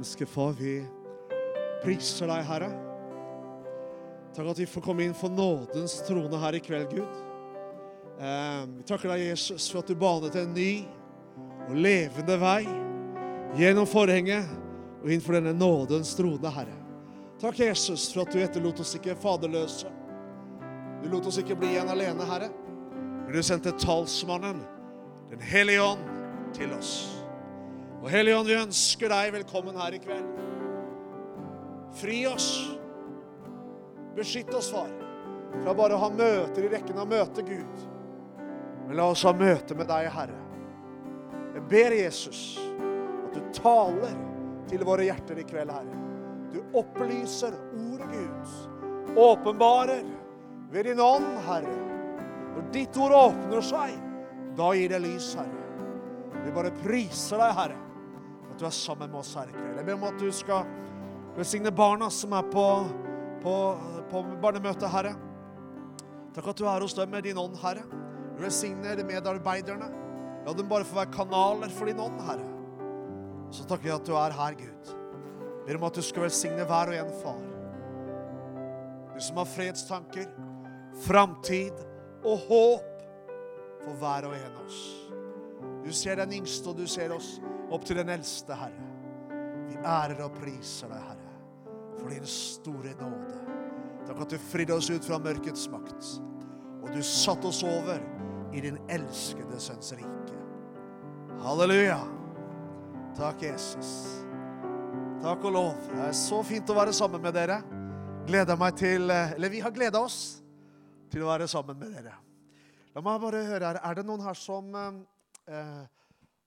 [0.00, 0.78] Himmelske Far, vi
[1.82, 2.70] priser deg, Herre.
[4.32, 7.18] Takk at vi får komme inn for nådens trone her i kveld, Gud.
[8.16, 10.70] Eh, vi takker deg, Jesus, for at du banet en ny
[11.66, 12.62] og levende vei
[13.60, 14.48] gjennom forhenget
[15.02, 16.80] og inn for denne nådens trone, Herre.
[17.44, 19.92] Takk, Jesus, for at du etterlot oss ikke faderløse.
[21.04, 22.48] Du lot oss ikke bli igjen alene, Herre.
[22.96, 24.64] Men du sendte talsmannen,
[25.28, 26.08] Den hellige ånd,
[26.56, 27.19] til oss.
[28.00, 30.28] Og Hellige ånd, vi ønsker deg velkommen her i kveld.
[32.00, 32.48] Fri oss.
[34.16, 34.88] Beskytt oss, far,
[35.60, 37.82] fra bare å ha møter i rekken av møte, Gud.
[38.86, 40.38] Men la oss ha møte med deg, Herre.
[41.54, 42.40] Jeg ber Jesus
[42.80, 44.16] at du taler
[44.70, 46.00] til våre hjerter i kveld, Herre.
[46.50, 48.56] Du opplyser ordet Gud.
[49.20, 50.08] Åpenbarer
[50.72, 51.76] ved din ånd, Herre.
[52.56, 53.94] Når ditt ord åpner seg,
[54.56, 55.68] da gir det lys, Herre.
[56.40, 57.78] Vi bare priser deg, Herre,
[58.60, 59.78] du er sammen med oss her i kveld.
[59.78, 60.68] Jeg ber om at du skal
[61.36, 62.66] velsigne barna som er på,
[63.40, 63.54] på,
[64.12, 65.14] på barnemøtet, Herre.
[66.36, 67.86] Takk at du er hos dem med din ånd, Herre.
[68.36, 69.88] Du velsigner medarbeiderne.
[70.44, 72.46] La dem bare få være kanaler for din ånd, Herre.
[73.50, 74.92] Så takker vi at du er her, Gud.
[74.92, 77.42] Jeg Ber om at du skal velsigne hver og en, far.
[79.14, 80.30] Du som har fredstanker,
[81.04, 81.84] framtid
[82.24, 83.04] og håp
[83.84, 84.80] for hver og en av oss.
[85.84, 87.38] Du ser den yngste, og du ser oss
[87.72, 88.86] opp til den eldste, Herre.
[89.70, 91.34] Vi ærer og priser deg, Herre,
[91.96, 93.36] for din store nåde.
[94.08, 96.14] Takk at du fridde oss ut fra mørkets makt,
[96.80, 98.02] og du satte oss over
[98.52, 100.40] i din elskede sønns rike.
[101.40, 102.00] Halleluja.
[103.16, 103.92] Takk, Jesus.
[105.20, 105.78] Takk og lov.
[105.92, 107.60] Det er så fint å være sammen med dere.
[108.28, 110.40] Gleder meg til Eller vi har gleda oss
[111.10, 112.14] til å være sammen med dere.
[112.94, 113.80] La meg bare høre her.
[113.84, 114.74] Er det noen her som
[115.50, 115.84] eh,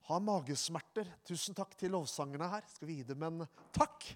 [0.10, 1.08] har magesmerter?
[1.28, 2.66] Tusen takk til lovsangerne her.
[2.72, 4.10] Skal vi gi dem en takk?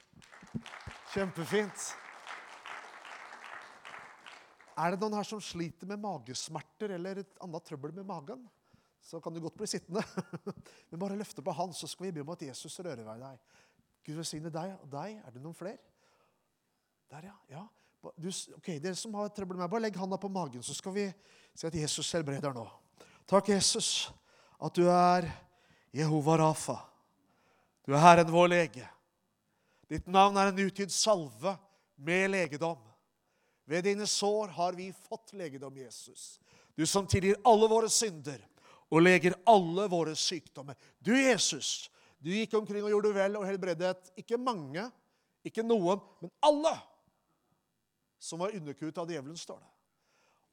[1.13, 1.87] Kjempefint.
[4.77, 8.43] Er det noen her som sliter med magesmerter eller et annet trøbbel med magen?
[9.01, 10.03] Så kan du godt bli sittende.
[10.89, 13.39] Men bare løfte på han, så skal vi be om at Jesus rører ved deg.
[14.05, 15.21] Gud velsigne deg og deg.
[15.23, 15.79] Er det noen flere?
[17.07, 17.35] Der, ja.
[17.49, 17.63] ja.
[18.19, 18.27] Du,
[18.59, 21.07] ok, Dere som har trøbbel med meg, bare legg handa på magen, så skal vi
[21.55, 22.65] si at Jesus helbreder nå.
[23.27, 24.11] Takk, Jesus,
[24.57, 25.27] at du er
[25.95, 26.77] Jehova Rafa.
[27.85, 28.87] Du er Herren vår lege.
[29.87, 31.55] Ditt navn er en utgitt salve
[31.95, 32.79] med legedom.
[33.67, 36.39] Ved dine sår har vi fått legedom, Jesus.
[36.75, 38.41] Du som tilgir alle våre synder
[38.87, 40.75] og leger alle våre sykdommer.
[40.99, 44.85] Du, Jesus, du gikk omkring og gjorde vel og helbredet ikke mange,
[45.47, 46.73] ikke noen, men alle
[48.19, 49.73] som var underkuet av djevelen, står det.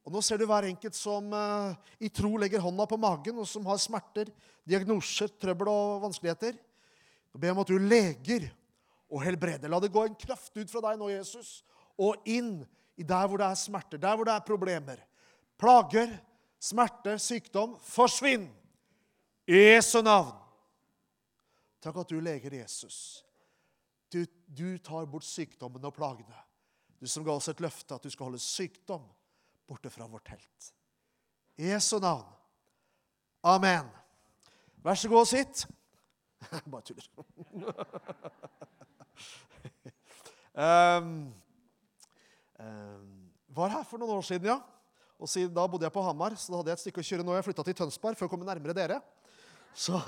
[0.04, 3.48] Og Nå ser du hver enkelt som uh, i tro legger hånda på magen, og
[3.48, 4.28] som har smerter,
[4.68, 6.58] diagnoser, trøbbel og vanskeligheter.
[7.32, 8.50] Nå ber jeg om at du leger
[9.08, 9.72] og helbreder.
[9.72, 11.62] La det gå en kraft ut fra deg nå, Jesus,
[11.96, 12.58] og inn
[13.00, 15.00] i der hvor det er smerter, der hvor det er problemer.
[15.60, 16.12] Plager,
[16.60, 17.78] smerte, sykdom.
[17.80, 18.50] Forsvinn!
[19.48, 20.36] I Jesu navn.
[21.84, 23.24] Takk at du leger Jesus.
[24.12, 26.44] Du, du tar bort sykdommen og plagene.
[27.00, 29.04] Du som ga oss et løfte at du skal holde sykdom
[29.68, 30.70] borte fra vårt telt.
[31.56, 32.26] I Jesu navn.
[33.44, 33.88] Amen.
[34.84, 35.64] Vær så god og sitt.
[36.72, 37.08] Bare tuller.
[40.54, 41.10] um,
[42.64, 43.10] um,
[43.54, 44.58] var her for noen år siden, ja.
[45.20, 47.26] Og siden Da bodde jeg på Hamar, så da hadde jeg et stykke å kjøre
[47.26, 47.36] nå.
[47.36, 48.98] Jeg flytta til Tønsberg for å komme nærmere dere.
[49.74, 49.98] Så,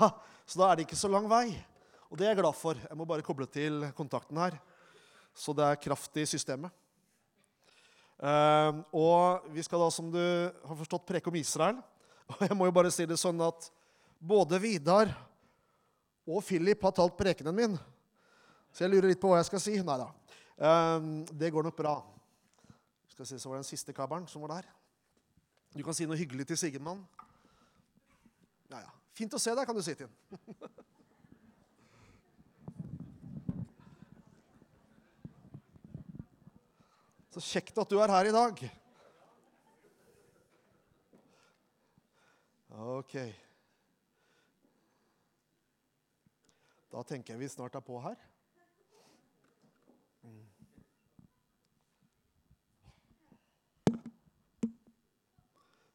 [0.45, 1.55] så da er det ikke så lang vei.
[2.11, 2.79] Og det er jeg glad for.
[2.79, 4.59] Jeg må bare koble til kontakten her.
[5.37, 6.73] Så det er kraft i systemet.
[8.17, 11.77] Uh, og vi skal da, som du har forstått, preke om Israel.
[12.33, 13.69] Og jeg må jo bare si det sånn at
[14.17, 15.11] både Vidar
[16.27, 17.77] og Philip har talt prekenen min.
[18.73, 19.75] Så jeg lurer litt på hva jeg skal si.
[19.85, 20.09] Nei da.
[20.57, 21.93] Uh, det går nok bra.
[23.13, 24.67] Skal se, Så var det den siste kabelen som var der.
[25.77, 27.05] Du kan si noe hyggelig til Sigemann.
[28.73, 28.91] Ja, ja.
[29.17, 30.85] Fint å se deg, kan du si til ham.
[37.37, 38.61] Så kjekt at du er her i dag.
[42.81, 43.13] Ok.
[46.89, 48.17] Da tenker jeg vi snart er på her.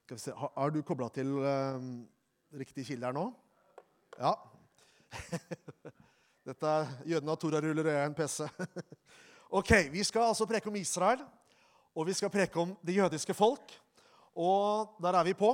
[0.05, 1.83] Skal vi se, Har du kobla til uh,
[2.55, 3.27] riktig kilde her nå?
[4.15, 4.37] Ja.
[6.47, 8.47] Dette er Jødene av Toraruller og jeg er en PC.
[9.53, 11.21] Ok, Vi skal altså preke om Israel,
[11.93, 13.75] og vi skal preke om det jødiske folk.
[14.33, 15.51] Og der er vi på.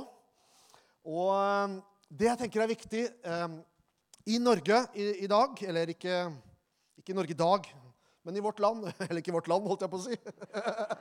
[1.03, 1.73] Og eh,
[2.07, 3.57] det jeg tenker er viktig eh,
[4.31, 6.13] i Norge i, i, dag Eller ikke
[6.95, 7.67] Ikke Norge i dag,
[8.23, 8.87] men i vårt land.
[9.09, 10.15] Eller ikke i vårt land, holdt jeg på å si.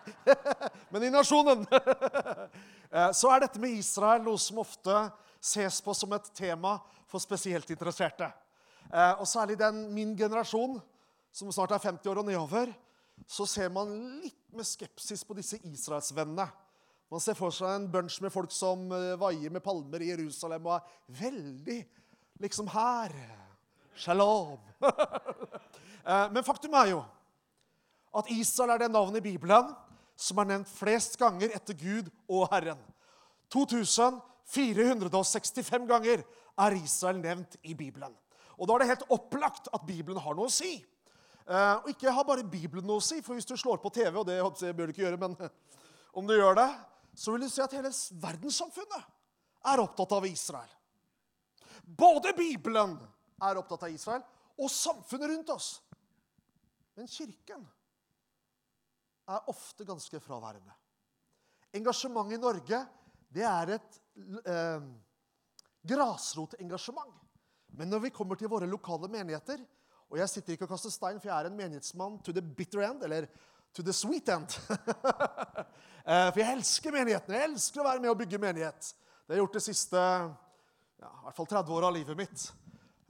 [0.90, 1.62] men i nasjonen.
[2.88, 4.92] Eh, så er dette med Israel noe som ofte
[5.44, 8.24] ses på som et tema for spesielt interesserte.
[9.20, 10.78] Og særlig den min generasjon,
[11.28, 12.72] som snart er 50 år og nedover,
[13.26, 13.88] så ser man
[14.22, 16.46] litt med skepsis på disse israelsvennene.
[17.08, 20.66] Man ser for seg en bunch med folk som eh, vaier med palmer i Jerusalem
[20.68, 20.82] og er
[21.22, 21.80] veldig
[22.44, 23.10] liksom her.
[23.98, 24.60] Shalom.
[26.34, 27.00] Men faktum er jo
[28.16, 29.66] at Israel er det navnet i Bibelen
[30.18, 32.78] som er nevnt flest ganger etter Gud og Herren.
[33.54, 36.22] 2465 ganger
[36.58, 38.14] er Israel nevnt i Bibelen.
[38.58, 40.84] Og da er det helt opplagt at Bibelen har noe å si.
[41.48, 44.12] Eh, og ikke ha bare Bibelen noe å si, for hvis du slår på TV,
[44.20, 45.36] og det bør du ikke gjøre, men
[46.18, 46.68] om du gjør det,
[47.16, 49.06] så vil du se at hele verdenssamfunnet
[49.72, 50.74] er opptatt av Israel.
[51.82, 52.98] Både Bibelen
[53.40, 54.26] er opptatt av Israel,
[54.58, 55.70] og samfunnet rundt oss.
[56.98, 57.64] Men kirken
[59.28, 60.74] er ofte ganske fraværende.
[61.78, 62.82] Engasjementet i Norge
[63.32, 63.98] det er et
[64.48, 64.84] eh,
[65.88, 67.12] grasrotengasjement.
[67.76, 69.64] Men når vi kommer til våre lokale menigheter
[70.08, 72.84] Og jeg sitter ikke og kaster stein, for jeg er en menighetsmann to the bitter
[72.86, 73.28] end, eller
[73.76, 74.56] to the sweet end.
[76.08, 77.34] eh, for jeg elsker menigheten.
[77.36, 78.92] Jeg elsker å være med og bygge menighet.
[78.92, 80.04] Det har jeg gjort de siste
[80.98, 82.46] ja, i hvert fall 30 åra av livet mitt.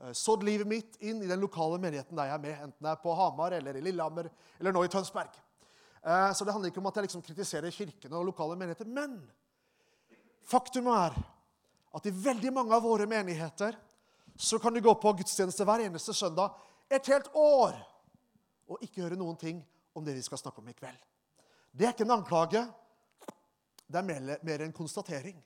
[0.03, 2.91] Eh, sådd livet mitt inn i den lokale menigheten der jeg er med, enten det
[2.91, 4.29] er på Hamar eller i Lillehammer
[4.59, 5.39] eller nå i Tønsberg.
[6.03, 8.87] Eh, så det handler ikke om at jeg liksom kritiserer kirkene og lokale menigheter.
[8.87, 9.17] Men
[10.47, 11.15] faktum er
[11.95, 13.75] at i veldig mange av våre menigheter
[14.39, 16.55] så kan du gå på gudstjeneste hver eneste søndag
[16.89, 17.77] et helt år
[18.69, 19.61] og ikke høre noen ting
[19.97, 20.97] om det vi skal snakke om i kveld.
[21.71, 22.63] Det er ikke en anklage.
[23.89, 25.37] Det er mer, en konstatering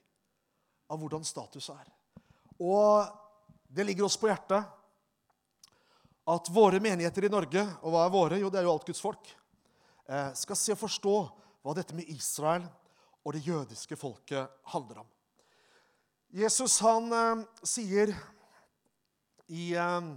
[0.92, 1.88] av hvordan status er.
[2.60, 3.08] Og
[3.68, 4.64] det ligger oss på hjertet
[6.24, 8.36] at våre menigheter i Norge Og hva er våre?
[8.40, 9.28] Jo, det er jo alt Guds folk.
[10.08, 11.16] Eh, skal se og forstå
[11.64, 12.64] hva dette med Israel
[13.24, 15.08] og det jødiske folket handler om.
[16.32, 18.12] Jesus han eh, sier
[19.48, 20.08] i eh,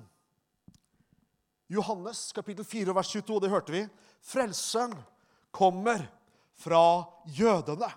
[1.68, 3.84] Johannes kapittel 4 vers 22, det hørte vi,
[4.24, 4.94] frelsen
[5.52, 6.06] kommer
[6.58, 7.90] fra jødene.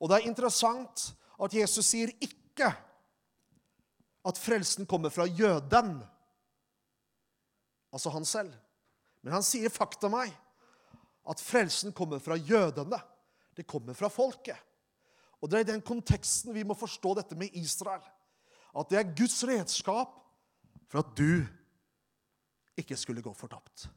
[0.00, 1.10] Og det er interessant
[1.42, 2.70] at Jesus sier ikke
[4.22, 5.96] at frelsen kommer fra jøden,
[7.92, 8.52] altså han selv.
[9.22, 10.32] Men han sier fakta meg
[11.28, 12.98] at frelsen kommer fra jødene.
[13.54, 14.56] Det kommer fra folket.
[15.42, 18.02] Og Det er i den konteksten vi må forstå dette med Israel.
[18.72, 20.14] At det er Guds redskap
[20.88, 21.44] for at du
[22.78, 23.88] ikke skulle gå fortapt.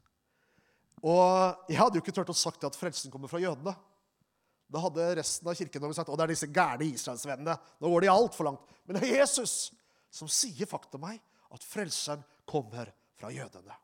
[1.04, 3.74] Og Jeg hadde jo ikke turt å sagt at frelsen kommer fra jødene.
[4.66, 7.54] Da hadde resten av kirken sagt at det er disse gærne israelsvennene.
[7.80, 8.76] Nå går de altfor langt.
[8.84, 9.70] Men det er Jesus
[10.10, 11.20] som sier fakta meg
[11.54, 13.76] at frelseren kommer fra jødene.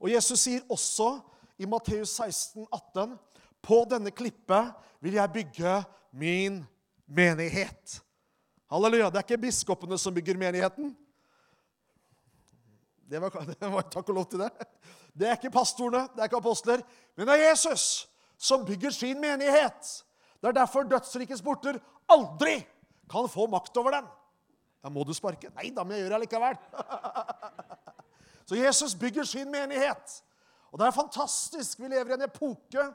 [0.00, 1.16] Og Jesus sier også
[1.60, 3.18] i Matteus 16, 18,
[3.60, 4.70] På denne klippet
[5.04, 5.74] vil jeg bygge
[6.16, 6.62] min
[7.04, 7.98] menighet.
[8.70, 9.10] Halleluja.
[9.10, 10.94] Det er ikke biskopene som bygger menigheten.
[13.10, 14.50] Det var, det var Takk og lov til det.
[15.12, 16.84] Det er ikke pastorene, det er ikke apostler,
[17.18, 17.86] men det er Jesus
[18.40, 19.90] som bygger sin menighet.
[20.40, 22.60] Det er derfor dødsrikets porter aldri
[23.10, 24.06] kan få makt over den.
[24.80, 25.50] Da må du sparke.
[25.58, 26.56] Nei, da må jeg gjøre det likevel.
[28.48, 30.14] Så Jesus bygger sin menighet.
[30.70, 31.82] Og det er fantastisk.
[31.82, 32.86] Vi lever i en epoke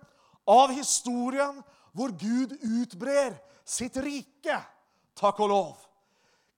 [0.50, 1.60] av historien
[1.96, 4.58] hvor Gud utbrer sitt rike.
[5.16, 5.85] Takk og lov.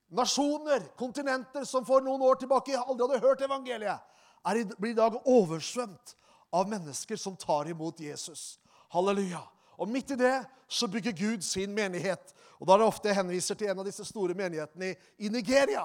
[0.07, 4.15] Nasjoner, kontinenter som for noen år tilbake aldri hadde hørt evangeliet,
[4.47, 6.15] er, blir i dag oversvømt
[6.55, 8.55] av mennesker som tar imot Jesus.
[8.93, 9.41] Halleluja.
[9.77, 10.35] Og midt i det
[10.71, 12.31] så bygger Gud sin menighet.
[12.57, 15.31] Og da er det ofte jeg henviser til en av disse store menighetene i, i
[15.33, 15.83] Nigeria.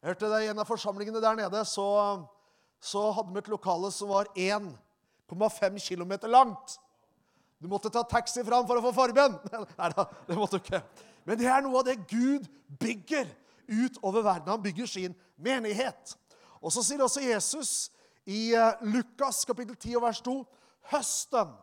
[0.00, 1.88] Jeg hørte det I en av forsamlingene der nede så
[2.82, 6.80] så hadde vi et lokale som var 1,5 km langt.
[7.62, 9.36] Du måtte ta taxi fram for å få forbønn.
[9.78, 10.80] Nei da, det måtte du ikke.
[11.24, 12.48] Men det er noe av det Gud
[12.80, 13.28] bygger
[13.68, 14.50] utover verden.
[14.50, 16.16] Han bygger sin menighet.
[16.62, 17.90] Og så sier også Jesus
[18.26, 20.36] i eh, Lukas kapittel 10 vers 2
[20.92, 21.54] høsten.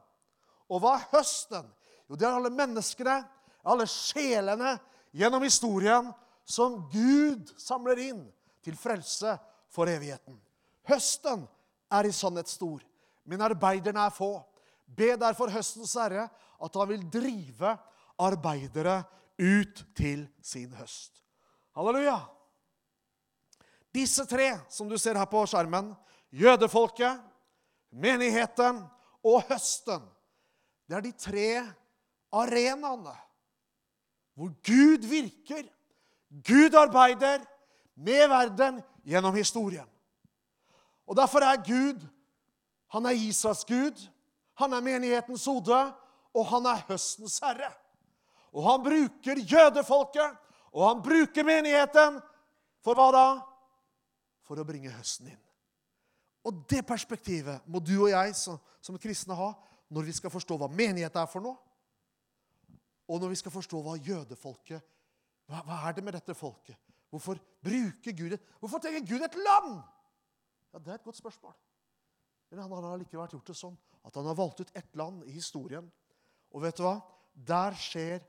[0.70, 1.68] Og hva er høsten?
[2.10, 3.20] Jo, det er alle menneskene,
[3.63, 4.78] alle sjelene
[5.16, 6.10] gjennom historien
[6.50, 8.24] som Gud samler inn
[8.66, 9.36] til frelse
[9.70, 10.38] for evigheten.
[10.89, 11.46] Høsten
[11.94, 12.82] er i sannhet stor,
[13.30, 14.39] men arbeiderne er få.
[14.86, 16.25] Be derfor høstens herre
[16.60, 17.75] at han vil drive
[18.20, 19.19] arbeidere ut
[19.96, 21.24] til sin høst.
[21.75, 22.19] Halleluja!
[23.96, 25.93] Disse tre som du ser her på skjermen,
[26.31, 27.22] jødefolket,
[27.89, 28.84] menigheten
[29.25, 30.03] og høsten,
[30.89, 31.48] det er de tre
[32.31, 33.15] arenaene
[34.39, 35.65] hvor Gud virker,
[36.48, 37.41] Gud arbeider
[38.00, 39.88] med verden gjennom historien.
[41.08, 42.05] Og derfor er Gud
[42.89, 44.08] Han er Israels Gud,
[44.58, 45.93] han er menighetens hode,
[46.34, 47.69] og han er høstens herre.
[48.53, 50.38] Og han bruker jødefolket,
[50.74, 52.20] og han bruker menigheten.
[52.84, 53.25] For hva da?
[54.48, 55.41] For å bringe høsten inn.
[56.48, 59.51] Og det perspektivet må du og jeg som, som kristne ha
[59.91, 61.58] når vi skal forstå hva menighet er for noe,
[63.10, 64.86] og når vi skal forstå hva jødefolket
[65.50, 66.77] hva, hva er det med dette folket?
[67.10, 69.79] Hvorfor bruker Gud et, Hvorfor trenger Gud et land?
[70.70, 71.56] Ja, Det er et godt spørsmål.
[72.50, 75.34] Men han har allikevel gjort det sånn at han har valgt ut ett land i
[75.34, 75.89] historien.
[76.53, 77.00] Og vet du hva?
[77.34, 78.22] Der skjer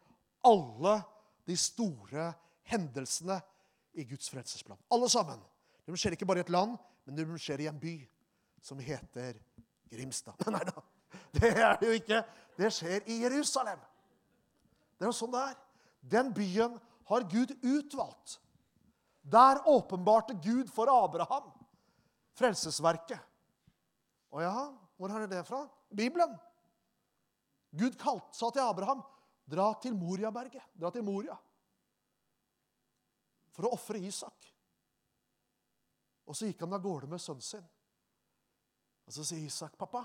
[0.46, 1.00] alle
[1.48, 2.30] de store
[2.70, 3.40] hendelsene
[3.98, 4.78] i Guds frelsesplan.
[4.90, 5.40] Alle sammen.
[5.86, 7.96] De skjer ikke bare i et land, men de skjer i en by
[8.62, 9.40] som heter
[9.90, 10.38] Grimstad.
[10.54, 10.84] Nei da,
[11.34, 12.20] det er det jo ikke.
[12.58, 13.80] Det skjer i Jerusalem.
[14.96, 15.58] Det er jo sånn det er.
[16.12, 16.76] Den byen
[17.10, 18.38] har Gud utvalgt.
[19.30, 21.50] Der åpenbarte Gud for Abraham
[22.38, 23.20] frelsesverket.
[24.30, 24.54] Å ja,
[24.96, 25.64] hvor har dere det fra?
[25.90, 26.32] Bibelen.
[27.76, 29.02] Gud kalt, sa til Abraham
[29.50, 30.70] dra til Moriaberget.
[30.78, 31.36] Dra til Moria.
[33.50, 34.46] For å ofre Isak.
[36.30, 37.66] Og så gikk han av gårde med sønnen sin.
[39.06, 40.04] Og så sier Isak, 'Pappa,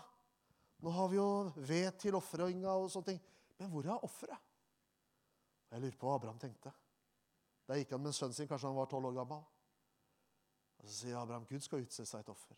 [0.82, 3.24] nå har vi jo ved til ofringa og sånne ting.'
[3.60, 4.42] Men hvor er offeret?
[5.72, 6.72] Jeg lurer på hva Abraham tenkte.
[7.68, 9.44] Der gikk han med sønnen sin, kanskje han var tolv år gammel.
[10.80, 12.58] Og Så sier Abraham Gud skal utse seg et offer.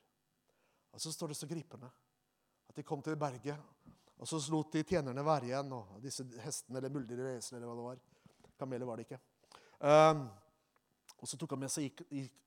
[0.92, 1.92] Og Så står det så gripende
[2.68, 3.60] at de kom til berget,
[4.18, 5.74] og så lot de tjenerne være igjen.
[5.78, 8.00] Og disse hestene eller muldyr eller esel eller hva det var.
[8.58, 9.20] Kameler var det ikke.
[9.78, 10.24] Um,
[11.18, 12.02] og så tok han med seg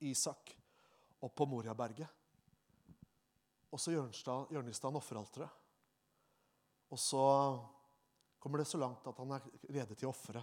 [0.07, 0.55] Isak
[1.23, 2.09] opp på Moriaberget.
[3.71, 3.99] Og så i
[4.99, 5.59] offeralteret.
[6.91, 7.23] Og så
[8.43, 10.43] kommer det så langt at han er rede til å ofre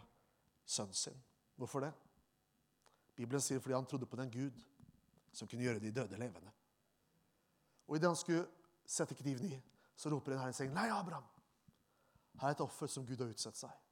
[0.64, 1.18] sønnen sin.
[1.58, 1.92] Hvorfor det?
[3.18, 4.62] Bibelen sier fordi han trodde på den Gud
[5.34, 6.54] som kunne gjøre de døde levende.
[7.88, 8.46] Og idet han skulle
[8.88, 9.58] sette kniven i,
[9.98, 11.26] så roper en Herren seg, 'Nei, Abraham,
[12.42, 13.84] her er et offer som Gud har utsatt seg.'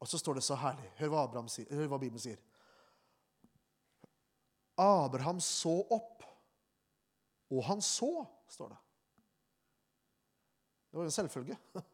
[0.00, 0.88] Og så står det så herlig.
[0.96, 2.38] Hør hva, sier, hør hva Bibelen sier.
[4.80, 6.24] Abraham så opp,
[7.52, 8.78] og han så, står det.
[10.90, 11.58] Det var en selvfølge.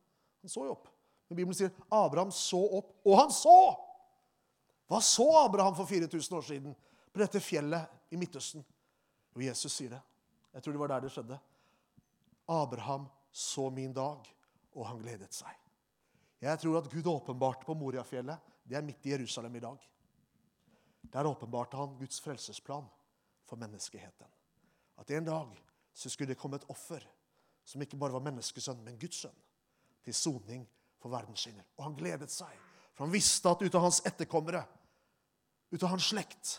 [0.47, 0.87] Han så jo opp.
[1.27, 3.57] Men Bibelen sier Abraham så opp, og han så!
[4.87, 6.77] Hva så Abraham for 4000 år siden
[7.11, 8.63] på dette fjellet i Midtøsten?
[9.35, 10.01] Jo, Jesus sier det.
[10.55, 11.41] Jeg tror det var der det skjedde.
[12.47, 14.25] Abraham så min dag,
[14.73, 15.53] og han gledet seg.
[16.41, 18.41] Jeg tror at Gud åpenbarte på Moriafjellet.
[18.65, 19.83] Det er midt i Jerusalem i dag.
[21.13, 22.89] Der åpenbarte han Guds frelsesplan
[23.45, 24.33] for menneskeheten.
[24.97, 25.53] At en dag
[25.93, 27.05] så skulle det komme et offer
[27.67, 29.37] som ikke bare var menneskesønn, men Guds sønn,
[30.05, 30.65] til soning
[31.03, 31.67] for verdens synder.
[31.77, 32.53] Og han gledet seg,
[32.95, 34.65] for han visste at ut av hans etterkommere,
[35.75, 36.57] ut av hans slekt,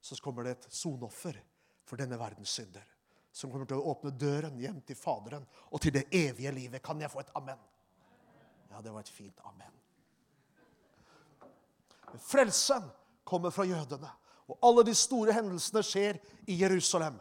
[0.00, 1.38] så kommer det et sonoffer
[1.86, 2.97] for denne verdens synder.
[3.32, 6.82] Som kommer til å åpne døren hjem til Faderen og til det evige livet.
[6.82, 7.60] Kan jeg få et amen?
[8.72, 9.74] Ja, det var et fint amen.
[12.24, 12.88] Frelsen
[13.28, 14.10] kommer fra jødene.
[14.48, 16.18] Og alle de store hendelsene skjer
[16.48, 17.18] i Jerusalem.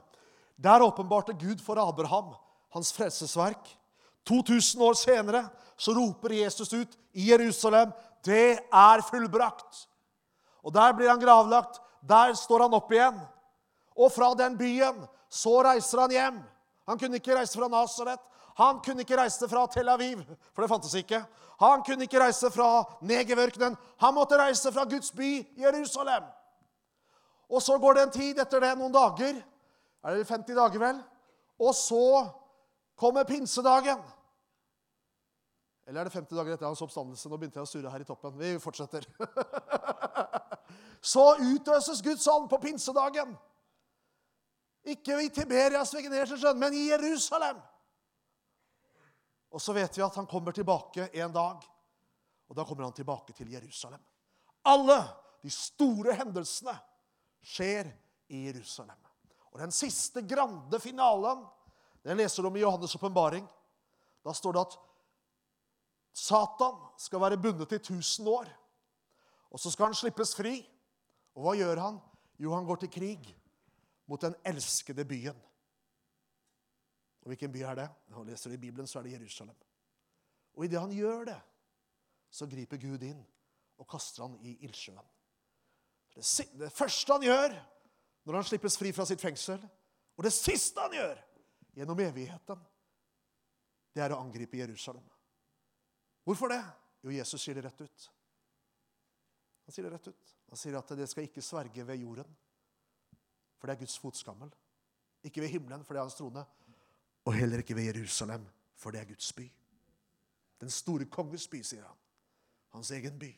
[0.55, 2.33] Der åpenbarte Gud for Abraham
[2.73, 3.67] hans frelsesverk.
[4.27, 5.43] 2000 år senere
[5.77, 7.91] så roper Jesus ut i Jerusalem
[8.27, 9.87] det er fullbrakt.
[10.63, 11.79] Og Der blir han gravlagt.
[12.01, 13.19] Der står han opp igjen.
[13.95, 16.39] Og fra den byen så reiser han hjem.
[16.87, 18.21] Han kunne ikke reise fra Nasaret.
[18.57, 20.23] Han kunne ikke reise fra Tel Aviv,
[20.55, 21.19] for det fantes ikke.
[21.61, 23.77] Han kunne ikke reise fra Negev-ørkenen.
[24.01, 26.25] Han måtte reise fra Guds by, Jerusalem.
[27.49, 29.39] Og så går det en tid etter det, noen dager.
[30.03, 31.01] Er det 50 dager, vel?
[31.59, 32.27] Og så
[32.97, 34.01] kommer pinsedagen.
[35.87, 37.29] Eller er det 50 dager etter hans oppstandelse?
[37.29, 38.33] Nå begynte jeg å surre her i toppen.
[38.41, 39.05] Vi fortsetter.
[41.13, 43.37] Så utøses Guds ånd på pinsedagen.
[44.87, 47.59] Ikke i Tiberias Vegenersjøen, men i Jerusalem.
[49.51, 51.63] Og så vet vi at han kommer tilbake en dag.
[52.47, 54.01] Og da kommer han tilbake til Jerusalem.
[54.67, 54.99] Alle
[55.43, 56.75] de store hendelsene
[57.43, 57.89] skjer
[58.31, 58.99] i Jerusalem.
[59.51, 61.45] Og den siste grande finalen
[62.03, 63.47] den leser du om i Johannes' åpenbaring.
[64.23, 64.77] Da står det at
[66.15, 68.47] Satan skal være bundet i 1000 år.
[69.51, 70.61] Og så skal han slippes fri.
[71.35, 71.99] Og hva gjør han?
[72.39, 73.27] Jo, han går til krig
[74.07, 75.37] mot den elskede byen.
[77.21, 77.87] Og hvilken by er det?
[78.13, 79.55] Når leser det i Bibelen, så er det Jerusalem.
[80.55, 81.39] Og idet han gjør det,
[82.31, 83.19] så griper Gud inn
[83.77, 85.11] og kaster han i ildsjøen.
[86.15, 86.23] Det,
[86.57, 87.57] det første han gjør
[88.27, 89.61] når han slippes fri fra sitt fengsel,
[90.17, 91.19] og det siste han gjør
[91.77, 92.63] gjennom evigheten,
[93.95, 95.05] det er å angripe Jerusalem.
[96.27, 96.63] Hvorfor det?
[97.05, 98.07] Jo, Jesus sier det rett ut.
[99.67, 100.33] Han sier det rett ut.
[100.51, 102.35] Han sier at det skal ikke sverge ved jorden,
[103.57, 104.51] for det er Guds fotskammel.
[105.25, 106.43] Ikke ved himmelen, for det er hans trone.
[107.27, 108.45] Og heller ikke ved Jerusalem,
[108.75, 109.47] for det er Guds by.
[110.61, 111.97] Den store konges by, sier han.
[112.73, 113.31] Hans egen by.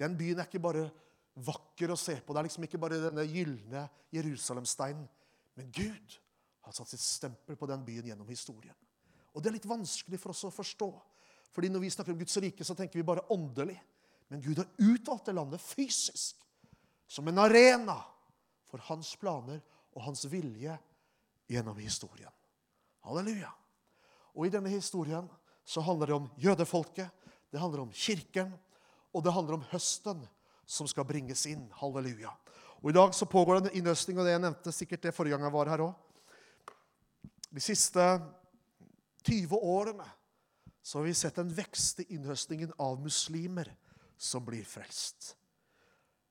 [0.00, 0.86] Den byen er ikke bare
[1.40, 2.32] vakker å se på.
[2.32, 5.08] Det er liksom ikke bare denne gylne Jerusalemsteinen.
[5.58, 6.16] Men Gud
[6.64, 8.76] har satt sitt stempel på den byen gjennom historien.
[9.34, 10.90] Og det er litt vanskelig for oss å forstå.
[11.50, 13.76] Fordi når vi snakker om Guds rike, så tenker vi bare åndelig.
[14.30, 16.38] Men Gud har utvalgt det landet fysisk
[17.10, 17.98] som en arena
[18.70, 19.60] for hans planer
[19.94, 20.76] og hans vilje
[21.50, 22.32] gjennom historien.
[23.04, 23.50] Halleluja.
[24.36, 25.26] Og i denne historien
[25.66, 27.10] så handler det om jødefolket,
[27.50, 28.52] det handler om kirken,
[29.10, 30.22] og det handler om høsten
[30.70, 31.66] som skal bringes inn.
[31.80, 32.30] Halleluja.
[32.80, 35.34] Og I dag så pågår det en innhøstning, og det jeg nevnte sikkert det forrige
[35.34, 36.06] gang jeg var her òg.
[37.50, 38.04] De siste
[39.26, 40.06] 20 årene
[40.82, 43.68] så har vi sett en vekst i innhøstningen av muslimer
[44.16, 45.34] som blir frelst.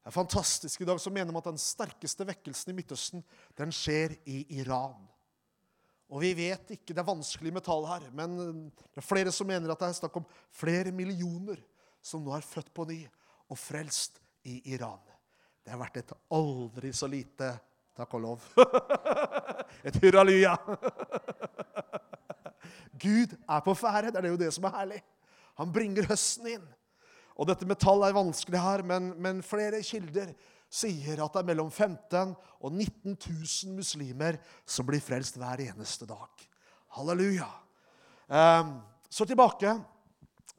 [0.10, 0.82] Det er fantastisk.
[0.82, 3.22] I dag så mener man at den sterkeste vekkelsen i Midtøsten
[3.60, 5.04] den skjer i Iran.
[6.10, 9.46] Og vi vet ikke, Det er vanskelig med tall her, men det er flere som
[9.46, 11.62] mener at det er snakk om flere millioner
[12.02, 12.98] som nå er født på ny
[13.54, 14.18] og frelst
[14.50, 14.98] i Iran.
[15.62, 17.52] Det har vært et aldri så lite
[17.94, 18.50] takk og lov.
[19.86, 20.58] et hurraluja.
[23.06, 24.10] Gud er på ferde.
[24.10, 25.04] Det er jo det som er herlig.
[25.62, 26.70] Han bringer høsten inn.
[27.40, 30.34] Og dette med tall er vanskelig her, men, men flere kilder
[30.70, 36.08] sier at det er mellom 15 og 19 000 muslimer som blir frelst hver eneste
[36.10, 36.44] dag.
[36.98, 37.48] Halleluja.
[38.28, 38.76] Um,
[39.10, 39.72] så tilbake.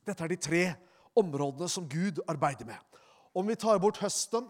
[0.09, 0.63] Dette er de tre
[1.21, 2.81] områdene som Gud arbeider med.
[3.37, 4.49] Om vi tar bort høsten,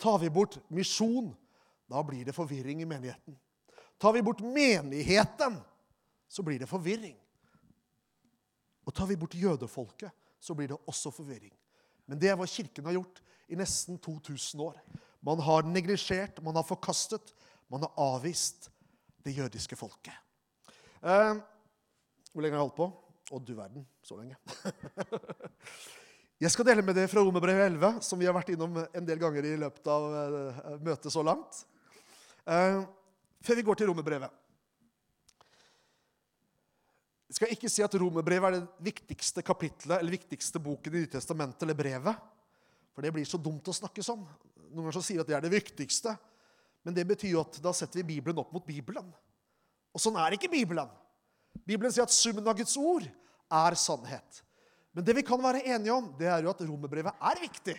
[0.00, 1.32] tar vi bort misjon,
[1.90, 3.34] da blir det forvirring i menigheten.
[4.00, 5.58] Tar vi bort menigheten,
[6.28, 7.18] så blir det forvirring.
[8.86, 11.52] Og tar vi bort jødefolket, så blir det også forvirring.
[12.10, 14.78] Men det er hva Kirken har gjort i nesten 2000 år.
[15.24, 17.32] Man har neglisjert, man har forkastet,
[17.72, 18.68] man har avvist
[19.24, 20.14] det jødiske folket.
[21.00, 21.34] Eh,
[22.32, 22.90] hvor lenge har jeg holdt på?
[23.32, 23.86] Å, du verden.
[24.04, 24.36] Så lenge.
[26.44, 29.20] jeg skal dele med dere fra Romerbrevet 11, som vi har vært innom en del
[29.22, 31.62] ganger i løpet av eh, møtet så langt.
[32.44, 32.82] Eh,
[33.44, 34.43] før vi går til Romerbrevet.
[37.34, 41.64] Jeg skal ikke si at Romerbrevet er det viktigste kapitlet eller viktigste boken i Nytestamentet
[41.66, 42.20] eller brevet.
[42.94, 44.20] For det blir så dumt å snakke sånn.
[44.68, 46.12] Noen ganger så sier at det er det viktigste.
[46.86, 49.08] Men det betyr jo at da setter vi Bibelen opp mot Bibelen.
[49.90, 50.92] Og sånn er ikke Bibelen.
[51.66, 54.38] Bibelen sier at summen av Guds ord er sannhet.
[54.94, 57.76] Men det vi kan være enige om, det er jo at romerbrevet er viktig.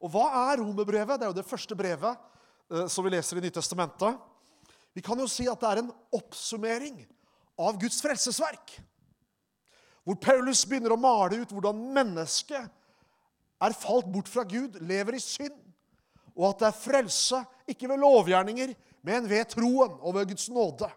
[0.00, 1.20] Og hva er romerbrevet?
[1.20, 2.16] Det er jo det første brevet
[2.72, 4.16] eh, som vi leser i Nytestamentet.
[4.96, 7.04] Vi kan jo si at det er en oppsummering
[7.58, 8.78] av Guds frelsesverk.
[10.06, 12.70] Hvor Paulus begynner å male ut hvordan mennesket
[13.58, 15.56] er falt bort fra Gud, lever i synd,
[16.38, 20.88] og at det er frelse ikke ved lovgjerninger, men ved troen og ved Guds nåde.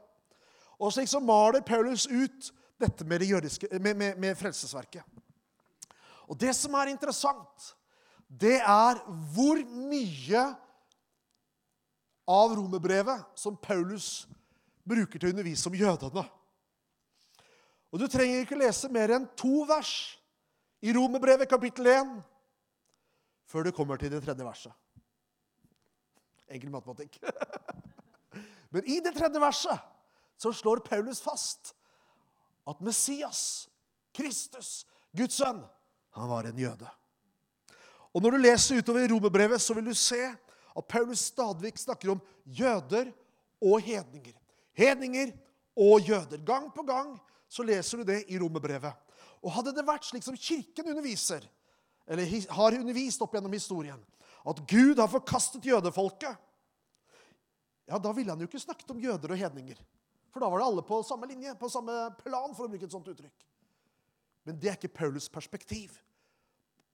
[0.82, 5.06] Og slik så maler Paulus ut dette med, det jødiske, med, med, med frelsesverket.
[6.30, 7.71] Og det som er interessant,
[8.26, 9.02] det er
[9.34, 10.43] hvor mye
[12.32, 14.28] av romerbrevet som Paulus
[14.88, 16.24] bruker til å undervise om jødene.
[17.91, 19.93] Og du trenger ikke lese mer enn to vers
[20.82, 22.13] i Romerbrevet kapittel 1
[23.51, 24.71] før du kommer til det tredje verset.
[26.51, 27.17] Enkel matematikk.
[28.73, 29.84] Men i det tredje verset
[30.39, 31.73] så slår Paulus fast
[32.67, 33.67] at Messias,
[34.15, 35.60] Kristus, Guds sønn,
[36.15, 36.88] han var en jøde.
[38.12, 40.19] Og Når du leser utover i Romerbrevet, så vil du se
[40.75, 43.12] at Paulus stadig snakker om jøder
[43.62, 44.36] og hedninger.
[44.75, 45.32] Hedninger
[45.75, 46.43] og jøder.
[46.43, 47.15] Gang på gang
[47.51, 49.11] så leser du det i romerbrevet.
[49.43, 51.43] Og hadde det vært slik som Kirken underviser,
[52.07, 53.99] eller har undervist opp gjennom historien,
[54.47, 56.47] at Gud har forkastet jødefolket,
[57.91, 59.79] ja, da ville han jo ikke snakket om jøder og hedninger.
[60.31, 62.93] For da var det alle på samme linje, på samme plan, for å bruke et
[62.93, 63.43] sånt uttrykk.
[64.47, 65.97] Men det er ikke Paulus perspektiv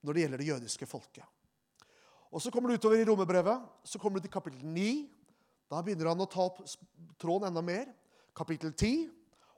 [0.01, 1.27] når det gjelder det jødiske folket.
[2.33, 5.05] Og Så kommer du utover i romerbrevet, så kommer du til kapittel 9.
[5.69, 6.63] Da begynner han å ta opp
[7.21, 7.93] tråden enda mer.
[8.35, 9.05] Kapittel 10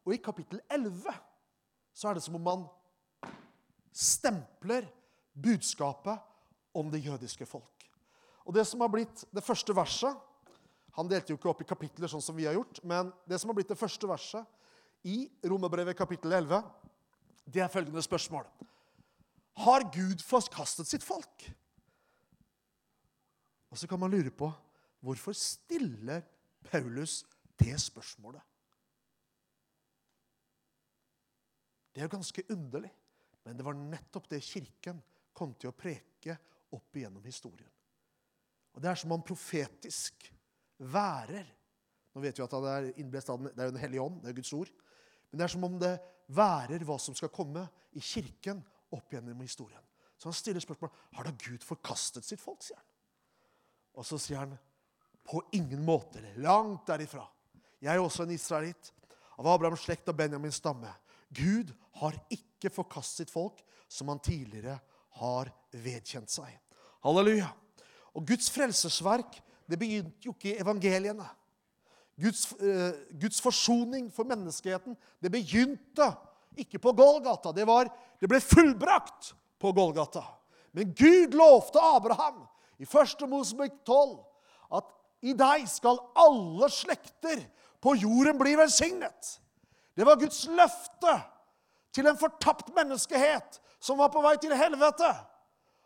[0.05, 1.13] og i kapittel 11
[1.93, 2.65] så er det som om man
[3.95, 4.87] stempler
[5.33, 6.19] budskapet
[6.77, 7.85] om det jødiske folk.
[8.45, 10.25] Og det som har blitt det første verset
[10.97, 13.51] Han delte jo ikke opp i kapitler sånn som vi har gjort, men det som
[13.51, 14.43] har blitt det første verset
[15.07, 16.59] i Romerbrevet kapittel 11,
[17.45, 18.43] det er følgende spørsmål.
[19.63, 21.45] Har Gud forkastet sitt folk?
[23.69, 24.49] Og så kan man lure på
[25.05, 26.25] hvorfor stiller
[26.67, 27.21] Paulus
[27.61, 28.41] det spørsmålet?
[31.99, 32.89] Det er jo ganske underlig,
[33.43, 35.01] men det var nettopp det Kirken
[35.35, 36.37] kom til å preke
[36.71, 37.67] opp igjennom historien.
[38.71, 40.29] Og Det er som om profetisk
[40.79, 41.49] værer
[42.15, 44.71] Nå vet vi at det er innblest av den, hellige ånd, det er Guds ord.
[45.29, 45.91] Men det er som om det
[46.33, 48.63] værer hva som skal komme i kirken
[48.95, 49.83] opp gjennom historien.
[50.15, 52.87] Så han stiller spørsmål har da Gud forkastet sitt folk, sier han.
[53.99, 54.55] Og så sier han
[55.27, 57.27] på ingen måte, eller langt derifra.
[57.83, 58.89] Jeg er også en israelitt,
[59.37, 60.89] av Abrahams slekt og Benjamins stamme.
[61.35, 64.77] Gud har ikke forkastet folk, som han tidligere
[65.19, 66.51] har vedkjent seg.
[67.05, 67.49] Halleluja.
[68.17, 69.39] Og Guds frelsesverk
[69.69, 71.27] det begynte jo ikke i evangeliene.
[72.19, 76.09] Guds, eh, Guds forsoning for menneskeheten det begynte
[76.59, 77.53] ikke på Golgata.
[77.55, 77.87] Det, var,
[78.19, 80.23] det ble fullbrakt på Golgata.
[80.75, 82.43] Men Gud lovte Abraham
[82.79, 83.23] i 1.
[83.29, 84.17] Mosebok 12
[84.79, 84.91] at
[85.25, 87.41] i deg skal alle slekter
[87.83, 89.37] på jorden bli velsignet.
[89.99, 91.13] Det var Guds løfte
[91.91, 95.09] til en fortapt menneskehet som var på vei til helvete,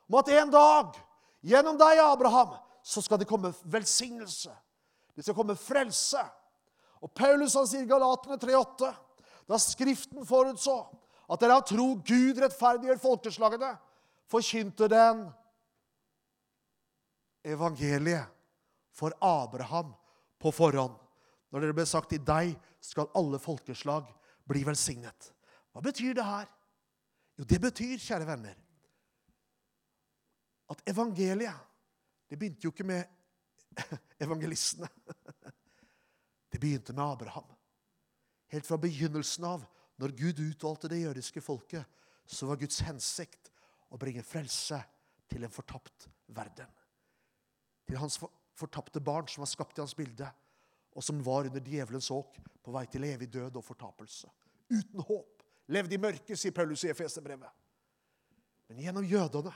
[0.05, 0.99] om at en dag,
[1.41, 2.51] gjennom deg, Abraham,
[2.85, 4.53] så skal det komme velsignelse.
[5.17, 6.21] Det skal komme frelse.
[7.01, 8.91] Og Paulus han sier i Galatene 3,8,
[9.49, 10.77] da Skriften forutså
[11.33, 13.73] at dere av tro Gud rettferdiggjør folkeslagene,
[14.29, 15.25] forkynte den
[17.49, 18.29] evangeliet
[18.93, 19.95] for Abraham
[20.37, 21.02] på forhånd.
[21.53, 24.07] Når dere ble sagt i deg skal alle folkeslag
[24.49, 25.29] bli velsignet.
[25.69, 26.47] Hva betyr det her?
[27.37, 28.57] Jo, det betyr, kjære venner,
[30.69, 31.69] at evangeliet
[32.29, 33.03] Det begynte jo ikke med
[34.25, 34.87] evangelistene.
[36.51, 37.45] Det begynte med Abraham.
[38.49, 39.65] Helt fra begynnelsen av,
[40.01, 41.85] når Gud utvalgte det jødiske folket,
[42.25, 43.51] så var Guds hensikt
[43.93, 44.79] å bringe frelse
[45.29, 46.69] til en fortapt verden.
[47.85, 48.17] Til hans
[48.57, 50.29] fortapte barn som var skapt i hans bilde,
[50.93, 54.29] og som var under djevelens åk på vei til evig død og fortapelse.
[54.69, 55.43] Uten håp.
[55.67, 57.49] Levde i mørket, sier Paulus i Efeserbrevet.
[58.67, 59.53] Men gjennom jødene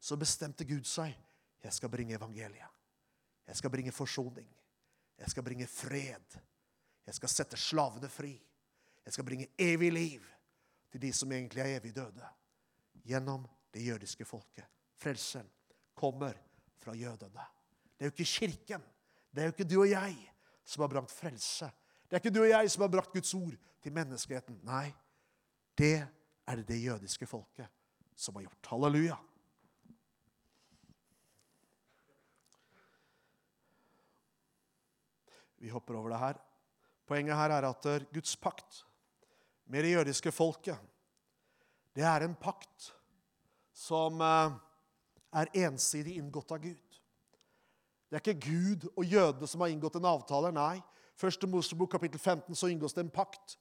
[0.00, 1.14] så bestemte Gud seg.
[1.62, 2.74] Jeg skal bringe evangeliet.
[3.48, 4.48] Jeg skal bringe forsoning.
[5.18, 6.38] Jeg skal bringe fred.
[7.06, 8.34] Jeg skal sette slavene fri.
[9.04, 10.26] Jeg skal bringe evig liv
[10.92, 12.28] til de som egentlig er evig døde.
[13.08, 14.66] Gjennom det jødiske folket.
[14.98, 15.48] Frelsen
[15.94, 16.36] kommer
[16.78, 17.46] fra jødene.
[17.98, 18.82] Det er jo ikke Kirken,
[19.34, 20.16] det er jo ikke du og jeg
[20.68, 21.70] som har brakt frelse.
[22.04, 24.58] Det er ikke du og jeg som har brakt Guds ord til menneskeheten.
[24.68, 24.90] Nei,
[25.78, 27.72] det er det det jødiske folket
[28.18, 28.68] som har gjort.
[28.72, 29.16] Halleluja.
[35.58, 36.38] Vi hopper over det her.
[37.08, 38.84] Poenget her er at Guds pakt
[39.68, 40.78] med det jødiske folket,
[41.96, 42.92] det er en pakt
[43.74, 44.52] som eh,
[45.32, 46.87] er ensidig inngått av Gud.
[48.08, 50.52] Det er ikke Gud og jødene som har inngått en avtale.
[50.54, 50.78] Nei.
[51.18, 53.58] Første Mosebok kapittel 15 så inngås det en pakt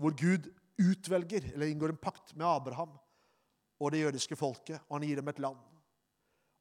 [0.00, 0.48] hvor Gud
[0.80, 2.96] utvelger, eller inngår en pakt med Abraham
[3.82, 5.58] og det jødiske folket, og han gir dem et land.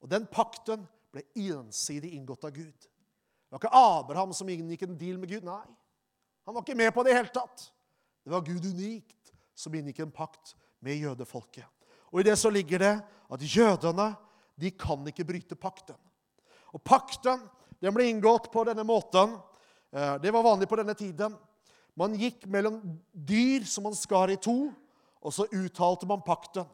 [0.02, 0.84] Og Den pakten
[1.14, 2.76] ble ensidig inngått av Gud.
[2.76, 5.46] Det var ikke Abraham som inngikk en deal med Gud.
[5.48, 5.66] Nei,
[6.46, 7.68] han var ikke med på det i hele tatt.
[8.24, 11.66] Det var Gud unikt som inngikk en pakt med jødefolket.
[12.12, 12.94] Og I det så ligger det
[13.32, 14.12] at jødene
[14.60, 15.98] de kan ikke bryte pakten.
[16.72, 17.42] Og Pakten
[17.82, 19.34] den ble inngått på denne måten.
[19.92, 21.34] Eh, det var vanlig på denne tiden.
[21.98, 22.78] Man gikk mellom
[23.12, 24.70] dyr som man skar i to,
[25.22, 26.68] og så uttalte man pakten.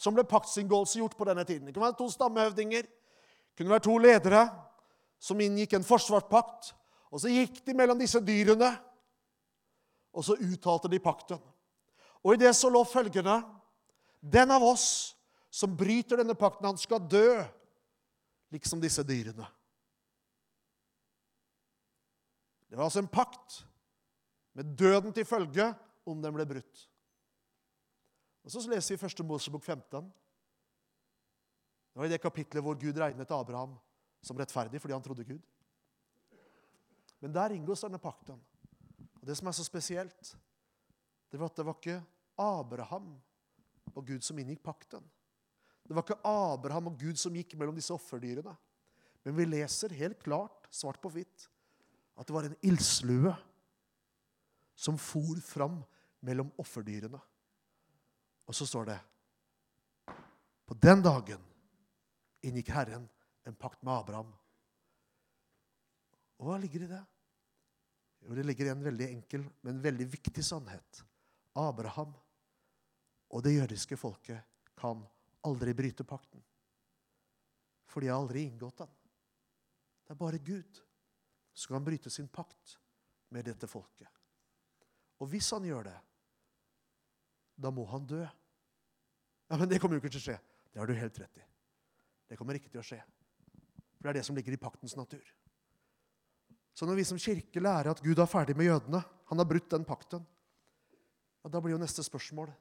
[0.00, 1.66] Som ble paktsinngåelse gjort på denne tiden.
[1.66, 4.46] Det kunne være to stammehøvdinger, det kunne være to ledere
[5.20, 6.72] som inngikk en forsvarspakt.
[7.10, 8.70] Og så gikk de mellom disse dyrene,
[10.14, 11.38] og så uttalte de pakten.
[12.22, 13.42] Og i det så lå følgende
[14.20, 15.16] Den av oss
[15.50, 17.40] som bryter denne pakten, han skal dø
[18.50, 19.46] liksom disse dyrene.
[22.70, 23.64] Det var altså en pakt
[24.54, 25.66] med døden til følge
[26.06, 26.86] om den ble brutt.
[28.44, 29.26] Og Så leser vi 1.
[29.26, 30.10] Mosebok 15.
[31.90, 33.74] Det var i det kapitlet hvor Gud regnet Abraham
[34.22, 35.42] som rettferdig fordi han trodde Gud.
[37.20, 38.40] Men der inngås denne pakten.
[39.20, 40.36] Og Det som er så spesielt,
[41.30, 42.02] det var at det var ikke
[42.38, 43.18] Abraham
[43.94, 45.04] og Gud som inngikk pakten.
[45.90, 48.52] Det var ikke Abraham og Gud som gikk mellom disse offerdyrene.
[49.26, 51.48] Men vi leser helt klart, svart på hvitt,
[52.14, 53.32] at det var en ildslue
[54.78, 55.80] som for fram
[56.22, 57.18] mellom offerdyrene.
[58.46, 59.00] Og så står det
[60.70, 61.42] På den dagen
[62.46, 63.10] inngikk Herren
[63.42, 64.30] en pakt med Abraham.
[66.38, 67.04] Og hva ligger i det?
[68.22, 71.02] Jo, Det ligger i en veldig enkel, men veldig viktig sannhet.
[71.58, 72.14] Abraham
[73.30, 74.38] og det jødiske folket
[74.78, 75.02] kan
[75.46, 76.42] aldri bryte pakten.
[77.90, 78.92] For de har aldri inngått den.
[80.06, 80.80] Det er bare Gud
[81.54, 82.76] som kan bryte sin pakt
[83.34, 84.08] med dette folket.
[85.20, 85.96] Og hvis han gjør det,
[87.60, 88.22] da må han dø.
[88.22, 90.38] Ja, Men det kommer jo ikke til å skje.
[90.72, 91.46] Det har du helt rett i.
[92.30, 93.00] Det kommer ikke til å skje.
[93.98, 95.24] For det er det som ligger i paktens natur.
[96.72, 99.68] Så når vi som kirke lærer at Gud er ferdig med jødene, han har brutt
[99.70, 100.22] den pakten,
[101.42, 102.52] ja, da blir jo neste spørsmål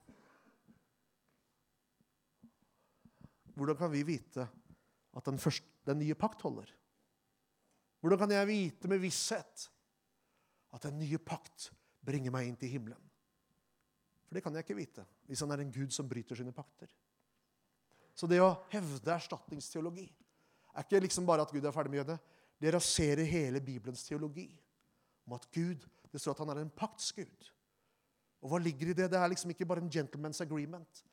[3.60, 4.46] Hvordan kan vi vite
[5.18, 6.70] at den, første, den nye pakt holder?
[8.00, 9.66] Hvordan kan jeg vite med visshet
[10.72, 11.68] at den nye pakt
[12.06, 13.02] bringer meg inn til himmelen?
[14.30, 16.88] For det kan jeg ikke vite hvis han er en gud som bryter sine pakter.
[18.16, 22.20] Så det å hevde erstatningsteologi er ikke liksom bare at Gud er ferdig med jødene.
[22.60, 24.50] Det raserer hele Bibelens teologi
[25.28, 27.44] om at Gud Det står at han er en paktsgud.
[28.42, 29.12] Og hva ligger i det?
[29.12, 31.04] Det er liksom ikke bare en gentleman's agreement.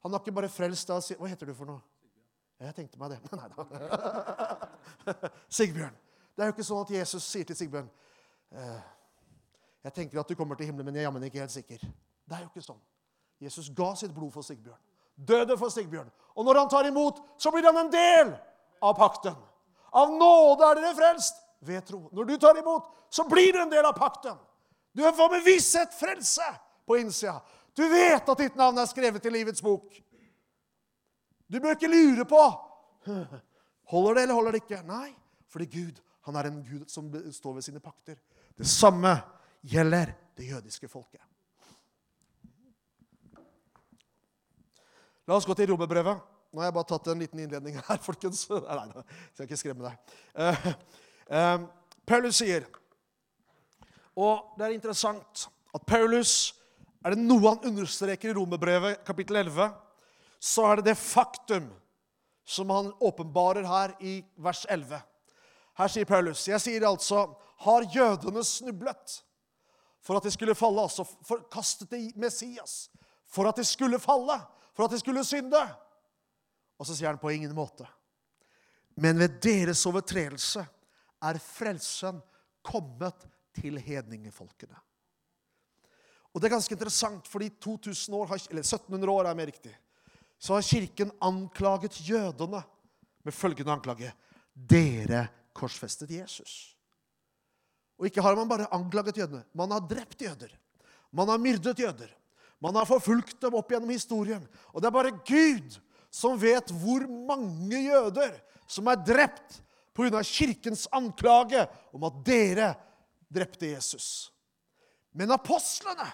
[0.00, 1.82] Han har ikke bare frelst deg og si Hva heter du for noe?
[2.60, 3.20] Jeg tenkte meg det.
[3.36, 5.30] Nei da.
[5.58, 5.96] Sigbjørn.
[6.36, 7.86] Det er jo ikke sånn at Jesus sier til Sigbjørn
[8.52, 8.80] eh,
[9.86, 11.84] Jeg tenker at du kommer til himmelen, men jeg er jammen ikke helt sikker.
[12.26, 12.80] Det er jo ikke sånn.
[13.40, 14.80] Jesus ga sitt blod for Sigbjørn.
[15.16, 16.08] Døde for Sigbjørn.
[16.36, 18.32] Og når han tar imot, så blir han en del
[18.84, 19.36] av pakten.
[19.96, 22.02] Av nåde er dere frelst ved tro.
[22.12, 24.36] Når du tar imot, så blir du en del av pakten.
[24.96, 26.44] Du får med visshet frelse
[26.88, 27.38] på innsida.
[27.76, 29.92] Du vet at ditt navn er skrevet i livets bok.
[31.46, 32.42] Du bør ikke lure på
[33.92, 34.82] holder det eller holder det ikke.
[34.86, 35.10] Nei,
[35.50, 38.18] fordi Gud han er en Gud som står ved sine pakter.
[38.58, 39.12] Det samme
[39.62, 41.22] gjelder det jødiske folket.
[45.26, 46.18] La oss gå til romerbrevet.
[46.54, 48.44] Nå har jeg bare tatt en liten innledning her, folkens.
[48.50, 49.04] Nei, nei,
[49.34, 50.18] skal ikke skremme deg.
[50.34, 50.68] Uh,
[51.30, 52.66] uh, Paulus sier
[54.14, 56.54] Og det er interessant at Paulus
[57.02, 59.74] Er det noe han understreker i romerbrevet kapittel 11,
[60.46, 61.66] så er det det faktum
[62.46, 65.00] som han åpenbarer her i vers 11.
[65.76, 67.24] Her sier Paulus, jeg sier altså,
[67.66, 69.16] har jødene snublet
[70.06, 72.86] for at de skulle falle, altså forkastet de Messias,
[73.26, 74.38] for at de skulle falle,
[74.76, 75.62] for at de skulle synde?
[76.78, 77.88] Og så sier han på ingen måte.
[79.02, 80.62] Men ved deres overtredelse
[81.26, 82.20] er frelsen
[82.64, 84.78] kommet til hedningefolkene.
[86.32, 89.74] Og Det er ganske interessant, fordi 2000 år, eller 1700 år er mer riktig,
[90.38, 92.62] så har Kirken anklaget jødene
[93.24, 94.12] med følgende anklage
[94.56, 96.76] Dere korsfestet Jesus.
[97.96, 99.44] Og ikke har man bare anklaget jødene.
[99.56, 100.52] Man har drept jøder.
[101.12, 102.08] Man har myrdet jøder.
[102.60, 104.44] Man har forfulgt dem opp gjennom historien.
[104.72, 105.78] Og det er bare Gud
[106.12, 108.36] som vet hvor mange jøder
[108.68, 109.60] som er drept
[109.96, 110.22] pga.
[110.22, 112.74] kirkens anklage om at dere
[113.32, 114.32] drepte Jesus.
[115.12, 116.08] Men apostlene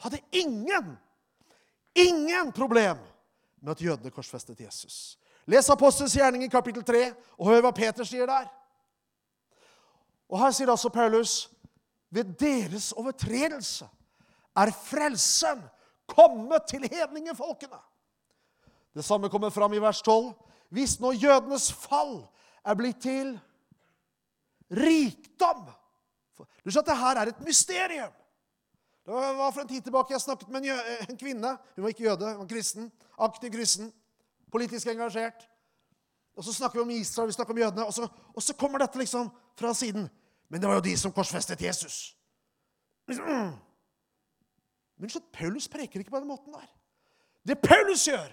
[0.00, 0.96] hadde ingen,
[1.94, 3.00] ingen problem
[3.62, 5.18] med at jødene korsfestet Jesus.
[5.46, 8.50] Les Apostels gjerning i kapittel 3, og hør hva Peter sier der.
[10.28, 11.50] Og Her sier altså Paulus
[12.12, 13.88] ved deres overtredelse
[14.56, 15.62] er frelsen
[16.08, 17.78] kommet til hedningefolkene.
[18.94, 20.32] Det samme kommer fram i vers 12.
[20.72, 22.22] Hvis nå jødenes fall
[22.64, 23.38] er blitt til
[24.72, 25.66] rikdom
[26.64, 28.12] Du skjønner at det her er et mysterium.
[29.06, 30.78] Det var For en tid tilbake jeg snakket med en,
[31.10, 31.56] en kvinne.
[31.76, 32.92] Hun var ikke jøde, hun var kristen.
[33.18, 33.92] Aktiv kristen.
[34.52, 35.48] Politisk engasjert.
[36.36, 38.78] Og Så snakker vi om Israel, vi snakker om jødene, og så, og så kommer
[38.78, 40.08] dette liksom fra siden.
[40.48, 42.16] Men det var jo de som korsfestet Jesus.
[44.96, 46.68] Men så Paulus preker ikke på den måten der.
[47.48, 48.30] Det Paulus gjør,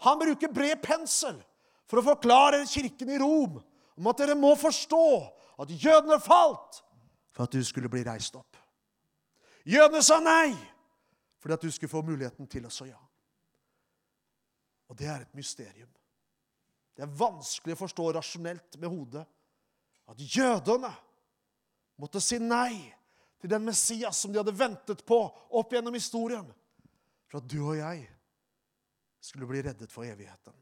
[0.00, 1.40] han bruker bred pensel
[1.90, 3.58] for å forklare kirken i Rom
[3.96, 5.06] om at dere må forstå
[5.62, 6.82] at jødene falt
[7.34, 8.55] for at du skulle bli reist opp.
[9.66, 10.54] Jødene sa nei
[11.42, 12.98] fordi at du skulle få muligheten til å si ja.
[14.90, 15.90] Og det er et mysterium.
[16.96, 19.22] Det er vanskelig å forstå rasjonelt med hodet
[20.10, 20.90] at jødene
[22.00, 22.78] måtte si nei
[23.40, 26.46] til den Messias som de hadde ventet på opp gjennom historien,
[27.28, 28.06] for at du og jeg
[29.20, 30.54] skulle bli reddet for evigheten.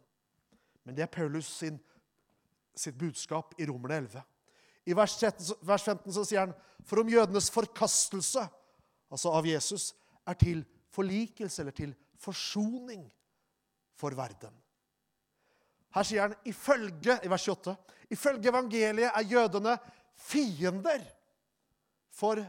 [0.85, 1.79] Men det er Paulus sin,
[2.77, 4.25] sitt budskap i Romerne 11.
[4.85, 8.43] I vers 15 så sier han for om jødenes forkastelse,
[9.11, 9.93] altså av Jesus,
[10.27, 10.65] er til
[10.95, 13.05] forlikelse eller til forsoning
[13.95, 14.55] for verden.
[15.95, 17.77] Her sier han ifølge, i vers 28,
[18.11, 19.77] ifølge evangeliet er jødene
[20.19, 21.05] fiender
[22.11, 22.41] for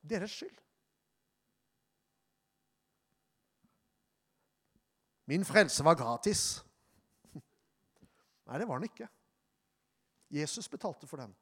[0.00, 0.56] deres skyld.
[5.30, 6.64] Min frelse var gratis.
[8.46, 9.06] Nei, det var den ikke.
[10.30, 11.34] Jesus betalte for den,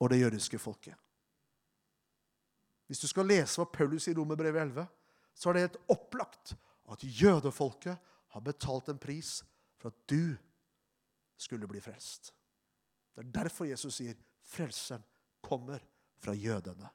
[0.00, 0.96] og det jødiske folket.
[2.90, 4.82] Hvis du skal lese hva Paulus i Romerbrevet 11,
[5.30, 6.56] så er det helt opplagt
[6.90, 9.36] at jødefolket har betalt en pris
[9.78, 10.34] for at du
[11.38, 12.32] skulle bli frelst.
[13.14, 15.06] Det er derfor Jesus sier frelseren
[15.38, 15.78] kommer
[16.18, 16.90] fra jødene.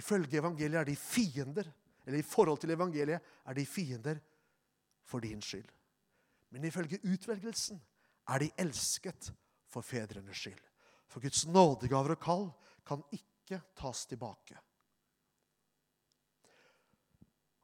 [0.00, 1.68] Ifølge evangeliet er de fiender,
[2.06, 4.24] eller i forhold til evangeliet er de fiender
[5.04, 5.68] for din skyld.
[6.56, 7.84] Men ifølge utvelgelsen
[8.28, 9.32] er de elsket
[9.68, 10.64] for fedrenes skyld.
[11.06, 12.50] For Guds nådegaver og kall
[12.86, 13.35] kan ikke
[13.78, 14.58] tas tilbake.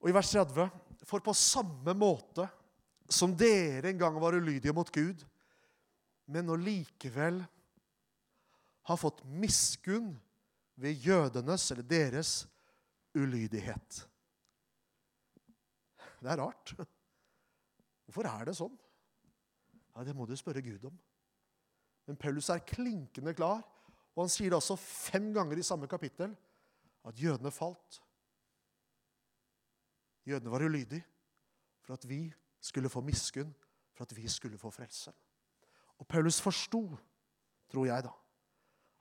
[0.02, 0.68] Og i vers 30.:
[1.06, 2.46] For på samme måte
[3.12, 5.24] som dere en gang var ulydige mot Gud,
[6.26, 7.42] men nå likevel
[8.88, 10.14] har fått miskunn
[10.80, 12.32] ved jødenes eller deres
[13.14, 14.02] ulydighet.
[16.22, 16.74] Det er rart.
[18.06, 18.74] Hvorfor er det sånn?
[19.92, 20.94] Ja, Det må du spørre Gud om.
[22.06, 23.62] Men Paulus er klinkende klar,
[24.12, 26.35] og han sier det også fem ganger i samme kapittel
[27.09, 28.01] at jødene falt.
[30.29, 31.05] Jødene var ulydige
[31.83, 32.27] for at vi
[32.62, 33.55] skulle få miskunn,
[33.96, 35.12] for at vi skulle få frelse.
[35.98, 36.83] Og Paulus forsto,
[37.70, 38.12] tror jeg, da,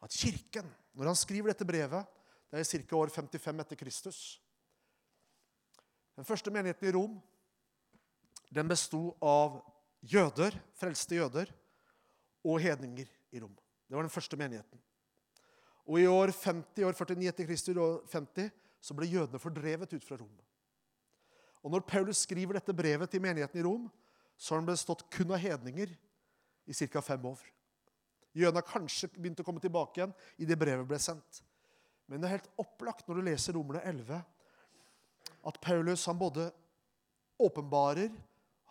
[0.01, 2.05] at kirken, når han skriver dette brevet
[2.51, 2.95] Det er ca.
[2.95, 4.41] år 55 etter Kristus.
[6.15, 7.21] Den første menigheten i Rom
[8.51, 9.61] den besto av
[10.03, 11.51] jøder, frelste jøder,
[12.43, 13.53] og hedninger i Rom.
[13.87, 14.81] Det var den første menigheten.
[15.89, 20.05] Og i år 50, år 49 etter Kristus år 50, så ble jødene fordrevet ut
[20.05, 20.33] fra Rom.
[21.61, 23.87] Og når Paulus skriver dette brevet til menigheten i Rom,
[24.37, 25.91] så har den bestått kun av hedninger
[26.65, 27.01] i ca.
[27.01, 27.41] fem år.
[28.33, 31.41] Jødene har kanskje begynt å komme tilbake igjen i det brevet ble sendt.
[32.07, 34.21] Men det er helt opplagt når du leser Romerne 11,
[35.47, 36.49] at Paulus han både
[37.41, 38.11] åpenbarer,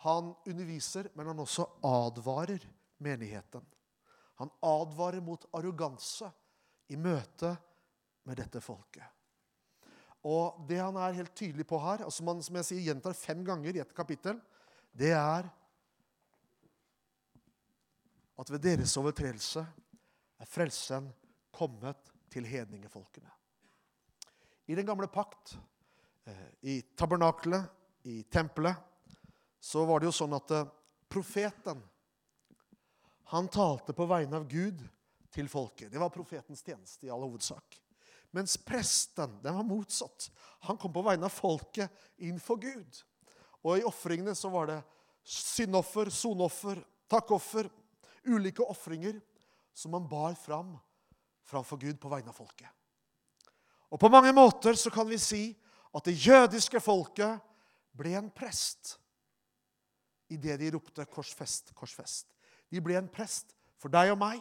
[0.04, 2.62] han underviser, men han også advarer
[3.02, 3.64] menigheten.
[4.40, 6.30] Han advarer mot arroganse
[6.90, 7.54] i møte
[8.26, 9.06] med dette folket.
[10.26, 13.16] Og det han er helt tydelig på her, og som han som jeg sier, gjentar
[13.16, 14.36] fem ganger i et kapittel,
[14.92, 15.48] det er
[18.40, 19.62] at ved deres overtredelse
[20.40, 21.08] er frelsen
[21.52, 23.30] kommet til hedningefolkene.
[24.70, 25.56] I den gamle pakt,
[26.26, 27.66] eh, i tabernakelet,
[28.04, 28.76] i tempelet,
[29.60, 30.68] så var det jo sånn at eh,
[31.10, 31.82] profeten
[33.30, 34.80] han talte på vegne av Gud
[35.32, 35.90] til folket.
[35.92, 37.78] Det var profetens tjeneste i all hovedsak.
[38.34, 40.30] Mens presten den var motsatt.
[40.66, 43.00] Han kom på vegne av folket innenfor Gud.
[43.66, 44.78] Og i ofringene så var det
[45.26, 47.68] syndoffer, sonoffer, takkoffer,
[48.24, 49.18] ulike ofringer
[49.74, 50.76] som man bar fram
[51.50, 52.68] framfor Gud på vegne av folket.
[53.90, 55.42] Og på mange måter så kan vi si
[55.90, 57.40] at det jødiske folket
[57.98, 58.94] ble en prest
[60.30, 62.30] i det de ropte 'korsfest, korsfest'.
[62.70, 64.38] De ble en prest for deg og meg.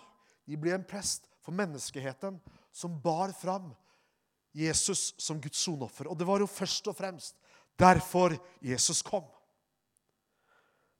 [0.49, 2.39] De ble en prest for menneskeheten
[2.73, 3.69] som bar fram
[4.57, 6.09] Jesus som Guds sonoffer.
[6.09, 7.37] Og det var jo først og fremst
[7.77, 8.33] derfor
[8.65, 9.27] Jesus kom.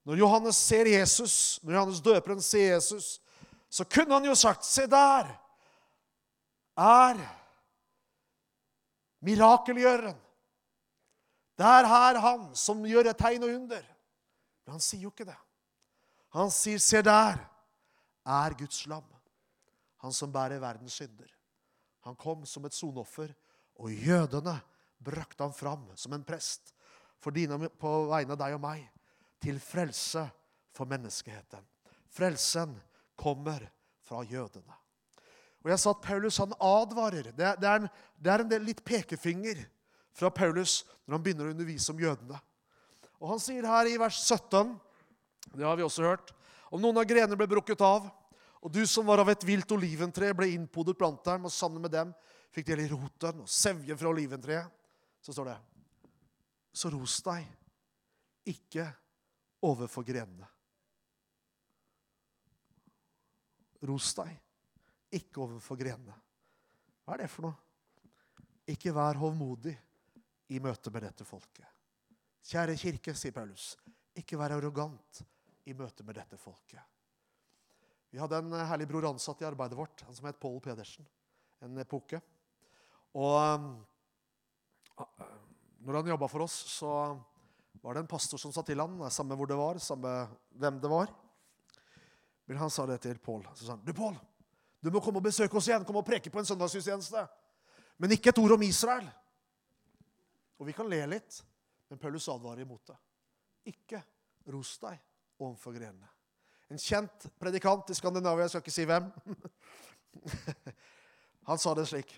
[0.05, 3.17] Når Johannes ser Jesus, når Johannes døperen ser Jesus,
[3.69, 5.27] så kunne han jo sagt Se der
[6.77, 7.19] er
[9.25, 10.17] mirakelgjøreren.
[11.59, 13.83] Det er her han som gjør et tegn og under.
[14.63, 15.37] Men han sier jo ikke det.
[16.37, 17.39] Han sier, 'Se der
[18.25, 19.03] er Guds lam,
[20.03, 21.35] han som bærer verdens synder'.
[22.07, 23.33] Han kom som et sonoffer,
[23.79, 24.59] og jødene
[25.03, 26.73] brakte han fram som en prest
[27.19, 28.87] for dine, på vegne av deg og meg
[29.43, 30.25] til frelse
[30.75, 31.63] for menneskeheten.
[32.09, 32.75] Frelsen
[33.19, 33.63] kommer
[34.03, 34.75] fra jødene.
[35.63, 37.31] Og jeg sa at Paulus han advarer.
[37.35, 39.65] Det det er, en, det er en del litt pekefinger
[40.15, 42.39] fra Paulus når han begynner å undervise om jødene.
[43.19, 44.77] Og Han sier her i vers 17,
[45.57, 46.31] det har vi også hørt,
[46.71, 48.07] om noen av grenene ble brukket av,
[48.59, 51.93] og du som var av et vilt oliventre, ble innpodet blant dem, og sammen med
[51.95, 52.11] dem
[52.51, 54.67] fikk del i roten og sevjen fra oliventreet,
[55.21, 55.57] så står det
[56.73, 57.47] Så ros deg
[58.51, 58.85] ikke
[59.65, 60.47] overfor grenene.
[63.87, 64.35] Ros deg,
[65.15, 66.15] ikke overfor grenene.
[67.05, 67.55] Hva er det for noe?
[68.69, 69.73] Ikke vær hovmodig
[70.53, 71.65] i møte med dette folket.
[72.49, 73.71] Kjære kirke, sier Paulus,
[74.19, 75.23] ikke vær arrogant
[75.69, 76.98] i møte med dette folket.
[78.09, 81.05] Vi hadde en herlig bror ansatt i arbeidet vårt, han som het Pål Pedersen.
[81.61, 82.21] En epoke.
[83.13, 85.09] Og uh,
[85.85, 86.91] når han jobba for oss, så
[87.83, 90.13] var det en pastor som sa til han, samme hvor det var, samme
[90.59, 91.13] hvem det var.
[92.49, 93.45] Men han sa det til Pål.
[93.53, 94.17] Så sa han, 'Du, Pål,
[94.81, 95.85] du må komme og besøke oss igjen.
[95.85, 97.27] Komme og preke på en søndagsgudstjeneste.'
[97.99, 99.05] Men ikke et ord om Israel.
[100.59, 101.43] Og vi kan le litt,
[101.89, 102.95] men Paulus advarer imot det.
[103.71, 104.01] Ikke
[104.47, 104.97] ros deg
[105.39, 106.07] overfor grenene.
[106.69, 109.07] En kjent predikant i Skandinavia, jeg skal ikke si hvem,
[111.49, 112.11] han sa det slik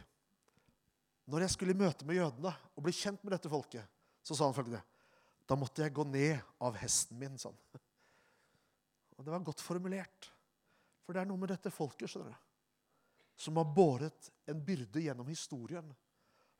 [1.31, 3.85] Når jeg skulle møte med jødene og bli kjent med dette folket,
[4.23, 4.83] så sa han følgende
[5.49, 7.57] da måtte jeg gå ned av hesten min, sånn.
[9.17, 10.29] Og det var godt formulert.
[11.03, 12.37] For det er noe med dette folket skjønner du,
[13.35, 15.89] som har båret en byrde gjennom historien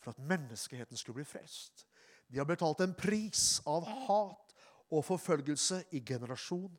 [0.02, 1.86] for at menneskeheten skulle bli frelst.
[2.28, 4.56] De har betalt en pris av hat
[4.92, 6.74] og forfølgelse i generasjon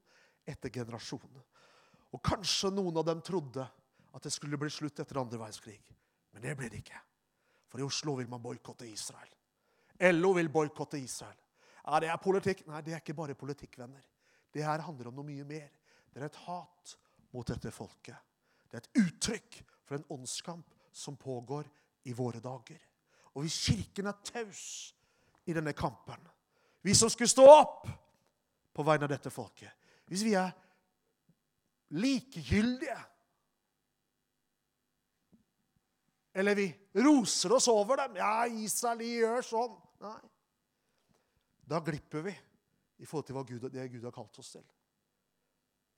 [0.47, 1.43] etter generasjon.
[2.13, 3.65] Og kanskje noen av dem trodde
[4.13, 5.79] at det skulle bli slutt etter andre verdenskrig.
[6.33, 7.01] Men det ble det ikke.
[7.73, 9.31] For i Oslo vil man boikotte Israel.
[10.13, 11.39] LO vil boikotte Israel.
[11.85, 12.67] Ja, Det er politikk.
[12.67, 14.05] Nei, det er ikke bare politikk, venner.
[14.53, 15.71] Det her handler om noe mye mer.
[16.13, 16.97] Det er et hat
[17.33, 18.17] mot dette folket.
[18.69, 21.69] Det er et uttrykk for en åndskamp som pågår
[22.05, 22.81] i våre dager.
[23.33, 24.93] Og hvis Kirken er taus
[25.49, 26.21] i denne kampen,
[26.83, 27.87] vi som skulle stå opp
[28.73, 30.53] på vegne av dette folket Hvis vi er
[31.93, 32.99] likegyldige
[36.33, 36.65] Eller vi
[37.05, 38.15] roser oss over dem.
[38.17, 39.75] Ja, Israel de gjør sånn.
[40.01, 40.21] Nei.
[41.69, 42.33] Da glipper vi
[43.03, 44.65] i forhold til Gud, det Gud har kalt oss til.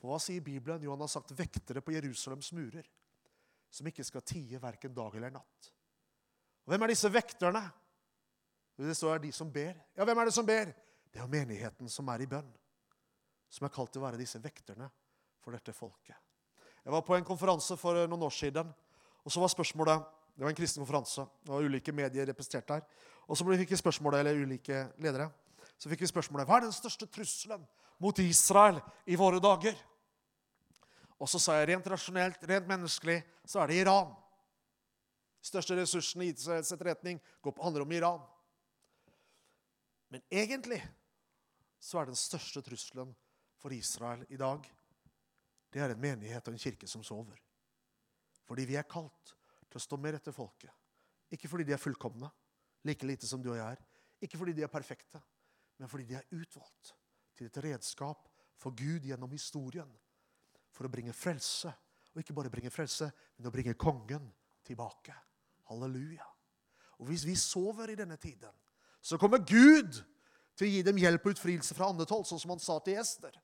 [0.01, 0.83] For hva sier Bibelen?
[0.83, 2.87] Jo, han har sagt vektere på Jerusalems murer,
[3.71, 5.71] som ikke skal tie verken dag eller natt.
[6.65, 7.63] Og Hvem er disse vekterne?
[8.75, 9.79] Det står her, de som ber.
[9.95, 10.73] Ja, hvem er det som ber?
[11.15, 12.49] Det er menigheten som er i bønn.
[13.55, 14.89] Som er kalt til å være disse vekterne
[15.45, 16.19] for dette folket.
[16.85, 18.73] Jeg var på en konferanse for noen år siden,
[19.25, 21.23] og så var spørsmålet det var en kristen konferanse.
[21.45, 22.83] Det var ulike medier representert der.
[23.31, 25.29] Og så fikk vi spørsmålet, eller ulike ledere,
[25.79, 27.63] så fikk vi spørsmålet hva er den største trusselen
[28.03, 29.79] mot Israel i våre dager.
[31.23, 34.11] Og så sa jeg rent rasjonelt, rent menneskelig, så er det Iran.
[35.39, 38.23] De største ressursene i Israels etterretning handler om Iran.
[40.11, 40.83] Men egentlig
[41.79, 43.15] så er den største trusselen
[43.65, 44.67] for Israel i dag
[45.73, 47.39] det er en menighet og en kirke som sover.
[48.45, 49.33] Fordi vi er kalt
[49.65, 50.71] til å stå med dette folket.
[51.33, 52.29] Ikke fordi de er fullkomne,
[52.85, 53.81] like lite som du og jeg er.
[54.21, 55.19] Ikke fordi de er perfekte,
[55.81, 56.93] men fordi de er utvalgt
[57.35, 58.29] til et redskap
[58.61, 59.89] for Gud gjennom historien.
[60.71, 61.73] For å bringe frelse.
[62.13, 63.09] Og ikke bare bringe frelse,
[63.39, 64.29] men å bringe kongen
[64.63, 65.17] tilbake.
[65.73, 66.29] Halleluja.
[67.01, 68.53] Og hvis vi sover i denne tiden,
[69.01, 70.05] så kommer Gud
[70.55, 73.35] til å gi dem hjelp og utfrielse fra andethold, sånn som han sa til Ester.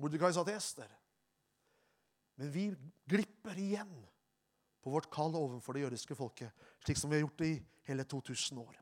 [0.00, 0.90] Mordekai sa til Ester.
[2.40, 2.68] Men vi
[3.10, 3.90] glipper igjen
[4.80, 6.52] på vårt kall overfor det jødiske folket,
[6.84, 7.58] slik som vi har gjort det i
[7.90, 8.78] hele 2000 år.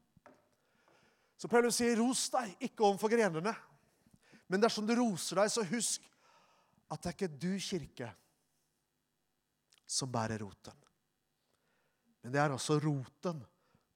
[1.38, 3.54] Så Paulus sier, 'Ros deg ikke overfor grenene',
[4.48, 6.02] men dersom du roser deg, så husk
[6.90, 8.12] at det er ikke du, kirke,
[9.86, 10.74] som bærer roten.
[12.22, 13.44] Men det er altså roten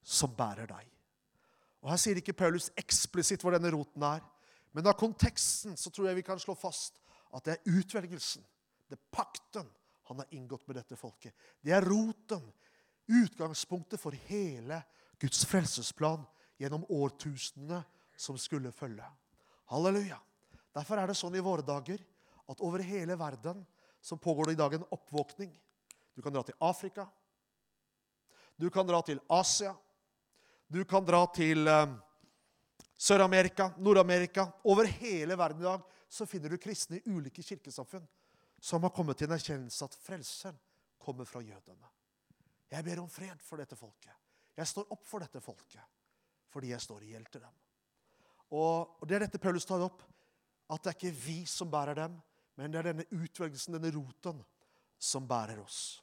[0.03, 0.89] som bærer deg.
[1.83, 4.23] Og Her sier ikke Paulus eksplisitt hvor denne roten er,
[4.73, 7.02] men av konteksten så tror jeg vi kan slå fast
[7.33, 8.45] at det er utvelgelsen,
[8.89, 9.69] det er pakten,
[10.11, 11.33] han har inngått med dette folket.
[11.63, 12.43] Det er roten,
[13.09, 14.83] utgangspunktet for hele
[15.23, 16.25] Guds frelsesplan
[16.61, 17.81] gjennom årtusenene
[18.19, 19.07] som skulle følge.
[19.73, 20.19] Halleluja.
[20.75, 22.03] Derfor er det sånn i våre dager
[22.51, 23.63] at over hele verden
[24.03, 25.53] så pågår det i dag en oppvåkning.
[26.15, 27.07] Du kan dra til Afrika.
[28.59, 29.73] Du kan dra til Asia.
[30.69, 31.97] Du kan dra til um,
[32.99, 34.49] Sør-Amerika, Nord-Amerika.
[34.65, 38.05] Over hele verden i dag så finner du kristne i ulike kirkesamfunn
[38.61, 40.59] som har kommet til en erkjennelse at frelseren
[41.01, 41.89] kommer fra jødene.
[42.71, 44.13] Jeg ber om fred for dette folket.
[44.57, 45.81] Jeg står opp for dette folket
[46.53, 47.55] fordi jeg står i gjeld til dem.
[48.53, 50.03] Og Det er dette Paulus tar opp,
[50.69, 52.19] at det er ikke vi som bærer dem,
[52.61, 54.43] men det er denne utvelgelsen, denne roten,
[55.01, 56.03] som bærer oss.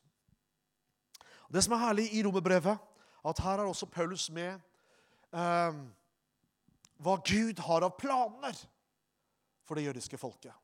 [1.53, 2.81] Det som er herlig i romerbrevet,
[3.29, 4.57] at her er også Paulus med
[5.37, 5.79] eh,
[6.97, 8.57] hva Gud har av planer
[9.69, 10.55] for det jødiske folket.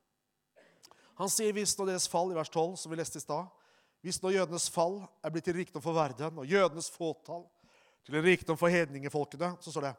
[1.15, 3.47] Han sier hvis nå deres fall i vers 12, som vi leste i stad,
[4.03, 7.45] hvis nå jødenes fall er blitt til rikdom for verden, og jødenes fåtall
[8.05, 9.95] til en rikdom for hedningefolkene, så står det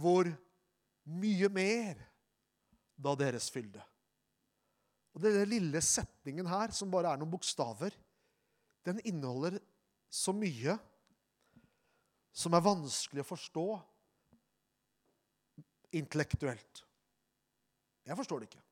[0.00, 0.30] hvor
[1.10, 1.98] mye mer
[3.00, 3.82] da deres fylde.
[5.14, 7.94] Og Denne lille setningen her, som bare er noen bokstaver,
[8.86, 9.58] den inneholder
[10.10, 10.76] så mye
[12.32, 13.66] som er vanskelig å forstå
[15.98, 16.84] intellektuelt.
[18.10, 18.62] Jeg forstår det ikke.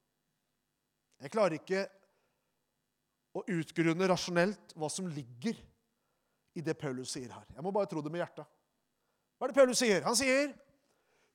[1.22, 1.84] Jeg klarer ikke
[3.38, 5.58] å utgrunne rasjonelt hva som ligger
[6.58, 7.44] i det Paulus sier her.
[7.54, 8.48] Jeg må bare tro det med hjertet.
[9.38, 10.02] Hva er det Paulus sier?
[10.06, 10.50] Han sier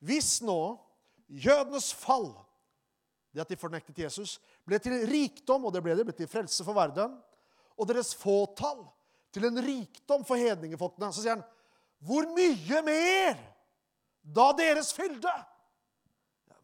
[0.03, 0.75] hvis nå
[1.31, 2.33] jødenes fall,
[3.31, 4.35] det at de fornektet Jesus,
[4.67, 7.15] ble til rikdom, og det ble det, ble til frelse for verden,
[7.79, 8.83] og deres fåtall
[9.33, 11.47] til en rikdom for hedningefolkene, så sier han
[12.03, 13.39] hvor mye mer
[14.23, 15.31] da deres fylde?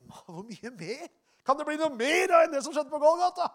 [0.26, 1.08] Hvor mye mer?
[1.46, 3.50] Kan det bli noe mer enn det som skjedde på Golgata?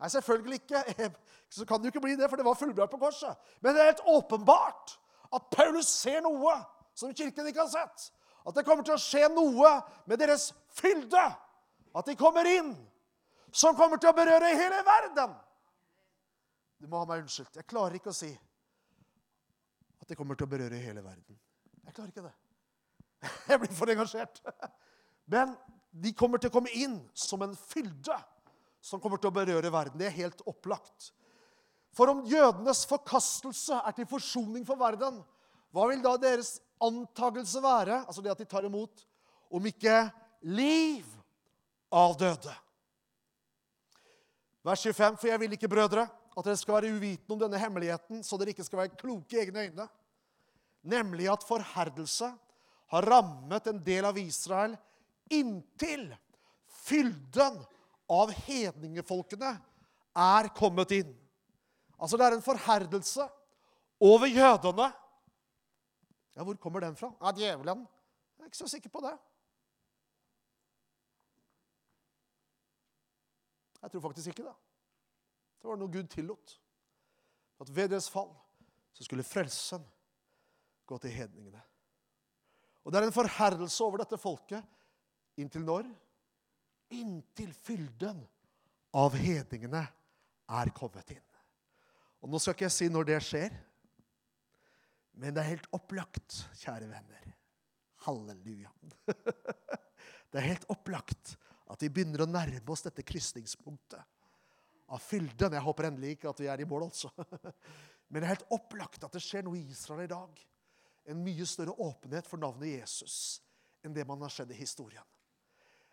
[0.00, 1.10] Nei, selvfølgelig ikke.
[1.50, 3.36] Så kan det jo ikke bli det, for det var fullbrakt på korset.
[3.60, 4.96] Men det er helt åpenbart
[5.34, 6.54] at Paulus ser noe
[6.96, 8.10] som kirken ikke har sett.
[8.46, 9.72] At det kommer til å skje noe
[10.08, 11.24] med deres fylde.
[11.96, 12.70] At de kommer inn,
[13.52, 15.34] som kommer til å berøre hele verden.
[16.80, 17.58] Du må ha meg unnskyldt.
[17.58, 18.30] Jeg klarer ikke å si
[20.00, 21.36] at det kommer til å berøre hele verden.
[21.84, 22.36] Jeg klarer ikke det.
[23.50, 24.40] Jeg blir for engasjert.
[25.28, 25.52] Men
[25.90, 28.16] de kommer til å komme inn som en fylde
[28.80, 29.98] som kommer til å berøre verden.
[30.00, 31.10] Det er helt opplagt.
[31.96, 35.18] For om jødenes forkastelse er til forsoning for verden,
[35.74, 39.04] hva vil da deres antagelse være, altså det at de tar imot,
[39.50, 40.06] om ikke
[40.46, 41.06] liv
[41.92, 42.54] av døde?
[44.64, 48.22] Vers 25.: For jeg vil ikke, brødre, at dere skal være uvitende om denne hemmeligheten,
[48.24, 49.86] så dere ikke skal være kloke i egne øyne,
[50.82, 52.30] nemlig at forherdelse
[52.90, 54.76] har rammet en del av Israel
[55.30, 56.08] inntil
[56.84, 57.60] fylden
[58.10, 59.52] av hedningefolkene
[60.18, 61.12] er kommet inn.
[62.00, 63.26] Altså det er en forherdelse
[64.00, 64.88] over jødene.
[66.36, 67.12] Ja, Hvor kommer den fra?
[67.20, 67.84] Ja, Djevelen.
[68.38, 69.14] Jeg er ikke så sikker på det.
[73.82, 74.56] Jeg tror faktisk ikke det.
[75.60, 76.56] Det var noe Gud tillot.
[77.60, 78.30] At ved deres fall
[78.96, 79.84] så skulle frelsen
[80.88, 81.60] gå til hedningene.
[82.84, 84.64] Og det er en forherdelse over dette folket
[85.38, 85.88] inntil når?
[86.96, 88.22] Inntil fylden
[88.98, 89.82] av hedningene
[90.50, 91.26] er kommet inn.
[92.20, 93.54] Og Nå skal ikke jeg si når det skjer,
[95.20, 97.30] men det er helt opplagt, kjære venner.
[98.06, 98.72] Halleluja.
[100.30, 101.32] Det er helt opplagt
[101.66, 103.98] at vi begynner å nærme oss dette krysningspunktet
[104.94, 105.56] av fylden.
[105.56, 107.10] Jeg håper endelig ikke at vi er i mål, altså.
[108.10, 110.38] Men det er helt opplagt at det skjer noe i Israel i dag.
[111.10, 113.40] En mye større åpenhet for navnet Jesus
[113.82, 115.06] enn det man har skjedd i historien.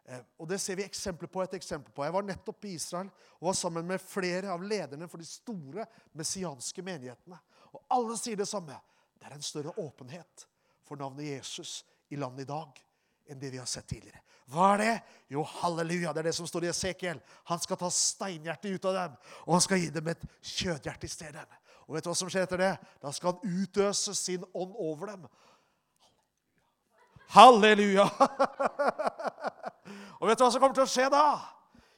[0.08, 2.06] Eh, og Det ser vi eksempler på et eksempel på.
[2.06, 5.88] Jeg var nettopp i Israel og var sammen med flere av lederne for de store
[6.16, 7.40] messianske menighetene.
[7.76, 8.78] Og alle sier det samme.
[9.18, 10.48] Det er en større åpenhet
[10.88, 12.84] for navnet Jesus i landet i dag
[13.28, 14.22] enn det vi har sett tidligere.
[14.48, 14.92] Hva er det?
[15.36, 17.20] Jo, halleluja, det er det som står i Esekiel.
[17.50, 21.12] Han skal ta steinhjertet ut av dem, og han skal gi dem et kjødhjerte i
[21.12, 21.58] stedet.
[21.88, 22.72] Og vet du hva som skjer etter det?
[23.04, 25.28] Da skal han utøse sin ånd over dem.
[27.36, 28.08] Halleluja!
[30.20, 31.26] og vet du hva som kommer til å skje da?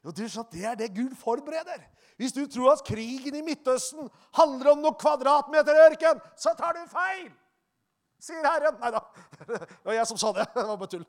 [0.05, 1.83] Jo, Det er det Gud forbereder.
[2.19, 6.81] Hvis du tror at krigen i Midtøsten handler om noen kvadratmeter ørken, så tar du
[6.91, 7.29] feil!
[8.19, 8.75] Sier Herren.
[8.81, 8.99] Nei da,
[9.47, 10.47] det var jeg som sa det.
[10.55, 11.05] Det var bare tull.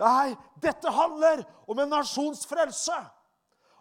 [0.00, 0.30] Nei,
[0.64, 2.96] dette handler om en nasjons frelse.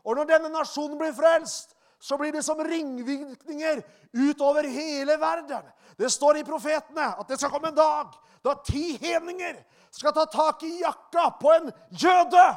[0.04, 1.72] Og når denne nasjonen blir frelst,
[2.04, 3.80] så blir det som ringvirkninger
[4.12, 5.64] utover hele verden.
[5.96, 8.12] Det står i profetene at det skal komme en dag
[8.44, 12.48] da ti hedninger skal ta tak i jakka på en jøde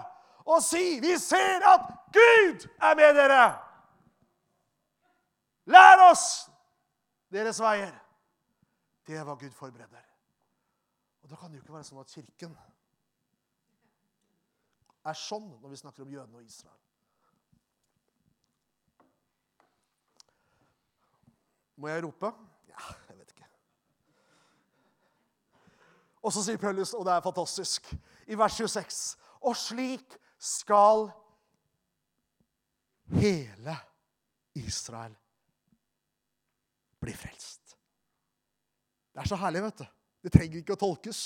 [0.47, 1.80] og si 'Vi ser at
[2.12, 3.59] Gud er med dere'.
[5.66, 6.51] Lær oss
[7.32, 7.95] deres veier.
[9.07, 10.03] Det hva Gud forbereder.
[11.22, 12.57] Og Da kan det jo ikke være sånn at Kirken
[15.05, 16.82] er sånn når vi snakker om jødene og Israel.
[21.76, 22.30] Må jeg rope?
[22.70, 23.49] Ja, jeg vet ikke.
[26.27, 27.93] Og så sier Paulus, og det er fantastisk,
[28.27, 29.14] i vers 26
[29.47, 31.07] Og slik skal
[33.14, 33.77] hele
[34.59, 35.14] Israel
[37.01, 37.77] bli frelst.
[39.14, 39.87] Det er så herlig, vet du.
[40.27, 41.20] Det trenger ikke å tolkes.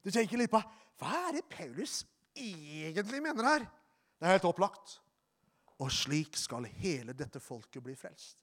[0.00, 0.62] Du tenker litt på
[0.96, 2.00] hva er det Paulus
[2.32, 3.66] egentlig mener her?
[4.16, 4.96] Det er helt opplagt.
[5.76, 8.40] Og slik skal hele dette folket bli frelst.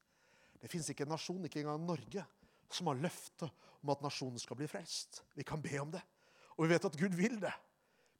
[0.61, 2.21] Det fins ikke en nasjon, ikke engang Norge,
[2.75, 3.49] som har løftet
[3.83, 5.23] om at nasjonen skal bli frelst.
[5.35, 6.01] Vi kan be om det.
[6.55, 7.53] Og vi vet at Gud vil det.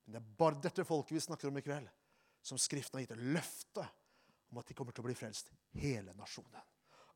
[0.03, 1.87] Men det er bare dette folket vi snakker om i kveld,
[2.43, 3.85] som Skriften har gitt et løfte
[4.51, 5.49] om at de kommer til å bli frelst,
[5.79, 6.61] hele nasjonen.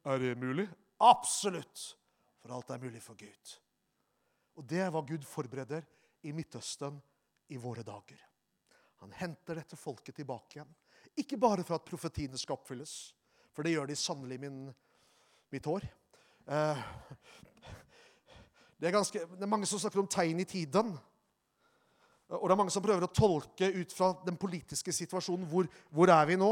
[0.08, 0.68] Er det mulig?
[1.04, 1.84] Absolutt!
[2.40, 3.54] For alt er mulig for Gud.
[4.58, 5.86] Og det er hva Gud forbereder
[6.26, 6.98] i Midtøsten
[7.54, 8.22] i våre dager.
[9.04, 10.72] Han henter dette folket tilbake igjen.
[11.18, 12.96] Ikke bare for at profetiene skal oppfylles,
[13.54, 14.50] for det gjør de sannelig i
[15.54, 15.86] mitt år.
[16.48, 16.80] Eh,
[18.80, 20.94] det, er ganske, det er mange som snakker om tegn i tiden.
[22.32, 25.48] Og det er mange som prøver å tolke ut fra den politiske situasjonen.
[25.52, 26.52] Hvor, hvor er vi nå?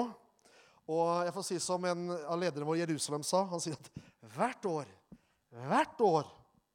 [0.92, 3.46] Og jeg får si som en av lederne våre i Jerusalem sa.
[3.52, 3.90] Han sier at
[4.36, 4.92] hvert år,
[5.68, 6.28] hvert år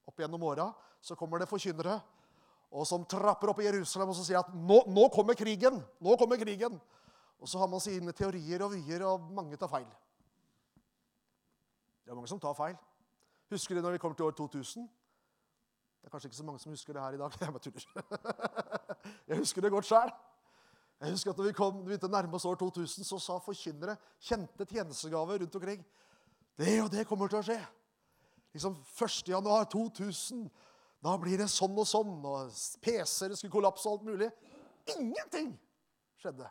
[0.08, 2.00] opp gjennom åra så kommer det forkynnere
[2.70, 5.80] og som trapper opp i Jerusalem og så sier at nå, nå kommer krigen.
[5.98, 6.76] Nå kommer krigen.
[7.40, 9.88] Og så har man sine teorier og vyer, og mange tar feil.
[12.04, 12.76] Det er mange som tar feil.
[13.51, 14.88] Husker du når vi kommer til år 2000?
[16.01, 17.32] Det er kanskje ikke så mange som husker det her i dag.
[17.40, 17.82] Jeg bare tuller.
[19.28, 20.12] Jeg husker det godt sjøl.
[21.01, 23.96] Jeg husker at når vi kom begynte å nærme oss år 2000, så sa forkynnere
[24.20, 25.84] kjente tjenestegaver rundt omkring.
[26.61, 27.59] Det og det kommer til å skje.
[28.55, 29.28] Liksom 1.
[29.32, 30.46] januar 2000.
[31.01, 32.16] Da blir det sånn og sånn.
[32.20, 34.30] Og PC-er skulle kollapse og alt mulig.
[34.94, 35.55] Ingenting
[36.20, 36.46] skjedde.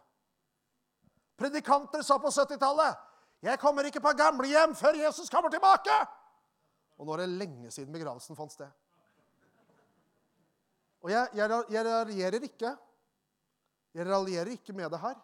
[1.39, 3.05] Predikanter sa på 70-tallet
[3.41, 6.18] 'Jeg kommer ikke på gamlehjem før Jesus kommer tilbake'.
[6.99, 8.69] Og nå er det lenge siden begravelsen fant sted.
[10.99, 12.73] Og jeg, jeg, jeg raljerer ikke.
[13.95, 15.15] Jeg raljerer ikke med det her.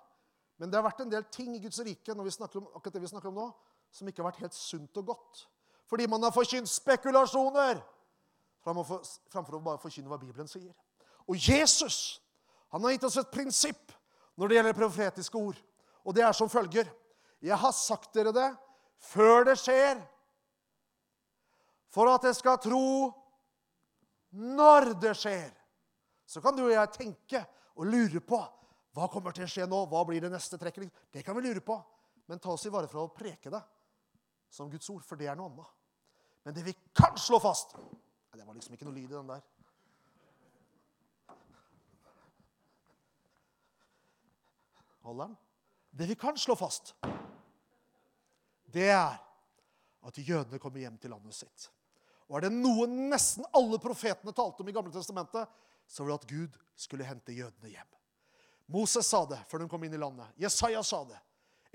[0.55, 2.95] Men det har vært en del ting i Guds rike når vi snakker om, akkurat
[2.95, 3.49] det vi snakker om nå,
[3.91, 5.43] som ikke har vært helt sunt og godt.
[5.91, 7.83] Fordi man har forkynt spekulasjoner
[8.65, 10.71] framfor å bare forkynne hva Bibelen sier.
[11.27, 12.21] Og Jesus
[12.73, 13.93] han har gitt oss et prinsipp
[14.35, 15.59] når det gjelder profetiske ord.
[16.03, 16.89] Og det er som følger.
[17.43, 18.49] Jeg har sagt dere det
[19.11, 19.99] før det skjer,
[21.95, 22.85] for at jeg skal tro
[24.35, 25.51] når det skjer.
[26.27, 27.39] Så kan du og jeg tenke
[27.79, 28.41] og lure på
[28.95, 29.81] hva kommer til å skje nå.
[29.91, 30.91] Hva blir det neste trekket?
[31.11, 31.77] Det kan vi lure på.
[32.27, 33.61] Men ta oss i vare for å preke det
[34.51, 35.73] som Guds ord, for det er noe annet.
[36.47, 37.73] Men det vi kan slå fast
[38.35, 39.43] Det var liksom ikke noe lyd i den der.
[45.05, 45.37] Holder den?
[45.95, 46.91] Det vi kan slå fast,
[48.73, 49.15] det er
[50.05, 51.69] at jødene kommer hjem til landet sitt.
[52.29, 55.49] Og er det noe nesten alle profetene talte om i Gamle testamentet,
[55.87, 57.91] så var det at Gud skulle hente jødene hjem.
[58.73, 60.31] Moses sa det før de kom inn i landet.
[60.41, 61.19] Jesaja sa det.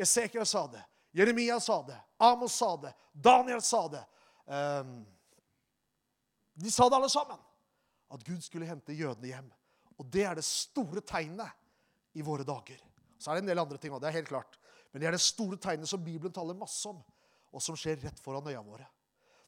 [0.00, 0.82] Esekiel sa det.
[1.14, 1.98] Jeremia sa det.
[2.18, 2.92] Amos sa det.
[3.12, 4.02] Daniel sa det.
[4.46, 5.06] Um,
[6.54, 7.38] de sa det alle sammen.
[8.10, 9.50] At Gud skulle hente jødene hjem.
[10.00, 11.52] Og det er det store tegnet
[12.18, 12.80] i våre dager.
[13.18, 14.56] Så er det en del andre ting òg, det er helt klart.
[14.90, 16.98] Men det er det store tegnet som Bibelen taler masse om,
[17.52, 18.88] og som skjer rett foran øya våre.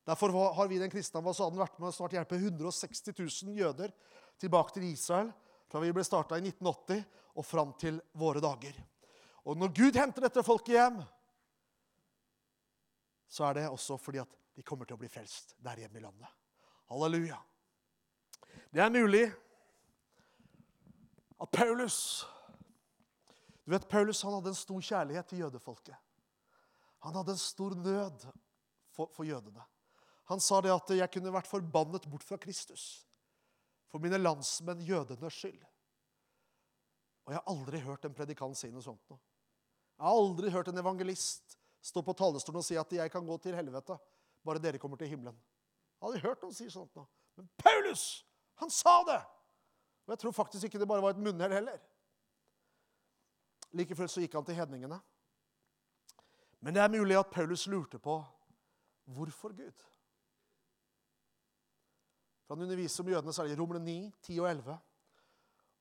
[0.07, 3.93] Derfor har vi den kristne ambassaden vært med å snart hjelpe 160 000 jøder
[4.41, 5.31] tilbake til Israel
[5.71, 7.05] fra vi ble starta i 1980
[7.39, 8.75] og fram til våre dager.
[9.47, 10.99] Og når Gud henter dette folket hjem,
[13.33, 16.05] så er det også fordi at de kommer til å bli frelst der hjemme i
[16.05, 16.29] landet.
[16.93, 17.39] Halleluja.
[18.75, 19.25] Det er mulig
[21.41, 22.27] at Paulus
[23.63, 25.95] Du vet, Paulus han hadde en stor kjærlighet til jødefolket.
[27.07, 28.25] Han hadde en stor nød
[28.91, 29.63] for, for jødene.
[30.33, 33.05] Han sa det at 'jeg kunne vært forbannet bort fra Kristus'
[33.93, 35.61] for mine landsmenn jødenes skyld.
[37.27, 39.03] Og jeg har aldri hørt en predikant si noe sånt.
[39.11, 39.19] Nå.
[39.99, 43.37] Jeg har aldri hørt en evangelist stå på talerstolen og si at 'jeg kan gå
[43.43, 43.99] til helvete,
[44.45, 45.37] bare dere kommer til himmelen'.
[45.37, 47.07] Jeg aldri hørt noen si sånt nå.
[47.37, 48.25] Men Paulus,
[48.55, 49.23] han sa det!
[50.07, 51.79] Og jeg tror faktisk ikke det bare var et munnhell heller.
[53.73, 55.01] Like fullt så gikk han til hedningene.
[56.61, 58.25] Men det er mulig at Paulus lurte på
[59.05, 59.92] hvorfor Gud.
[62.47, 64.79] For han underviser om jødene, er i Romerne 9, 10 og 11.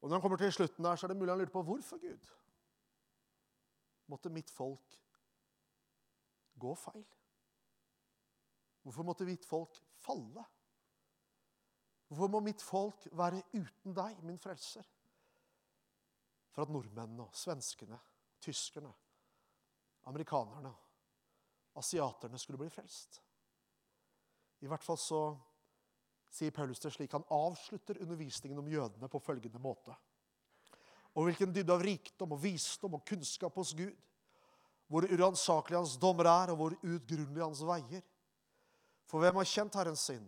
[0.01, 1.97] Og når han kommer til slutten der, så er det mulig han lurer på hvorfor
[2.01, 2.29] Gud
[4.11, 4.97] måtte mitt folk
[6.59, 7.05] gå feil.
[8.81, 10.43] Hvorfor måtte mitt folk falle?
[12.07, 14.87] Hvorfor må mitt folk være uten deg, min frelser?
[16.51, 17.99] For at nordmennene, svenskene,
[18.43, 18.91] tyskerne,
[20.11, 20.73] amerikanerne,
[21.79, 23.21] asiaterne skulle bli frelst.
[24.59, 25.21] I hvert fall så
[26.31, 27.11] sier Paulus det slik.
[27.13, 29.95] Han avslutter undervisningen om jødene på følgende måte.
[31.11, 33.97] Og hvilken dybde av rikdom og visdom og kunnskap hos Gud.
[34.91, 38.03] Hvor uransakelig hans dommer er, og hvor utgrunnelig hans veier.
[39.07, 40.25] For hvem har kjent Herren sin?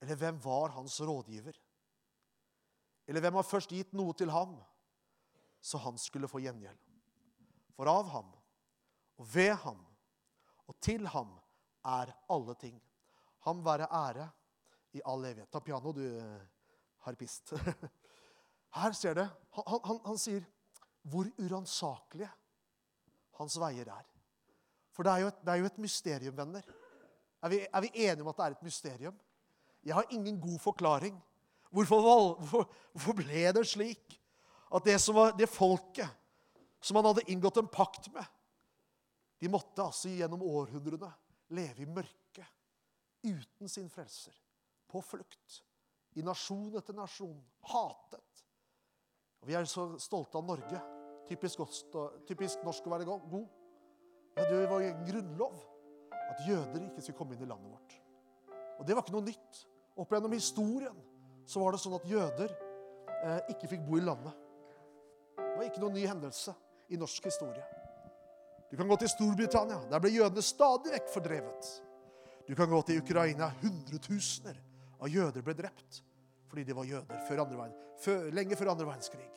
[0.00, 1.56] Eller hvem var hans rådgiver?
[3.08, 4.54] Eller hvem har først gitt noe til ham,
[5.60, 6.78] så han skulle få gjengjeld?
[7.76, 8.28] For av ham,
[9.20, 9.80] og ved ham,
[10.68, 11.32] og til ham
[11.84, 12.76] er alle ting.
[13.44, 14.28] Ham være ære
[14.92, 15.50] i all evighet.
[15.50, 16.40] Ta piano, du eh,
[17.06, 17.52] harpist.
[18.80, 19.28] Her ser det.
[19.56, 20.44] Han, han, han sier
[21.10, 22.28] hvor uransakelige
[23.40, 24.06] hans veier er.
[24.94, 26.66] For det er, et, det er, jo et, mysterium, venner.
[27.40, 29.20] Er vi, er vi, enige om at det er et mysterium?
[29.86, 31.16] Jeg har ingen god forklaring.
[31.70, 34.18] Hvorfor, hvorfor, hvorfor ble det slik
[34.74, 36.10] at det, var, det folket
[36.82, 38.26] som han hadde inngått en pakt med,
[39.40, 41.08] de måtte altså gjennom århundrene
[41.56, 42.44] leve i mørke
[43.24, 44.34] uten sin frelser
[44.90, 45.60] på flukt.
[46.18, 47.38] I nasjon etter nasjon.
[47.70, 48.44] Hatet.
[49.40, 50.80] Og Vi er så stolte av Norge.
[51.30, 51.62] Typisk,
[52.28, 53.46] typisk norsk å være god.
[54.36, 55.60] Ja, det var en grunnlov
[56.30, 57.96] at jøder ikke skulle komme inn i landet vårt.
[58.80, 59.62] Og det var ikke noe nytt.
[60.00, 60.96] Opp gjennom historien
[61.48, 64.34] så var det sånn at jøder eh, ikke fikk bo i landet.
[65.36, 66.54] Det var ikke noen ny hendelse
[66.90, 67.64] i norsk historie.
[68.70, 69.80] Du kan gå til Storbritannia.
[69.90, 71.70] Der ble jødene stadig vekk fordrevet.
[72.46, 73.50] Du kan gå til Ukraina.
[73.62, 74.58] Hundretusener
[75.00, 76.02] av jøder ble drept
[76.50, 79.28] fordi de var jøder før verden, før, lenge før andre verdenskrig.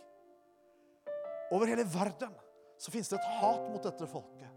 [1.54, 2.32] Over hele verden
[2.82, 4.50] så finnes det et hat mot dette folket.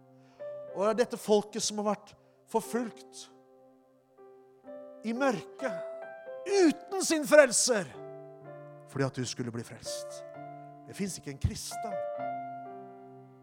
[0.72, 2.14] Og det er dette folket som har vært
[2.48, 3.26] forfulgt
[5.07, 7.88] i mørket uten sin frelser
[8.88, 10.22] fordi at du skulle bli frelst.
[10.88, 11.96] Det fins ikke en kristen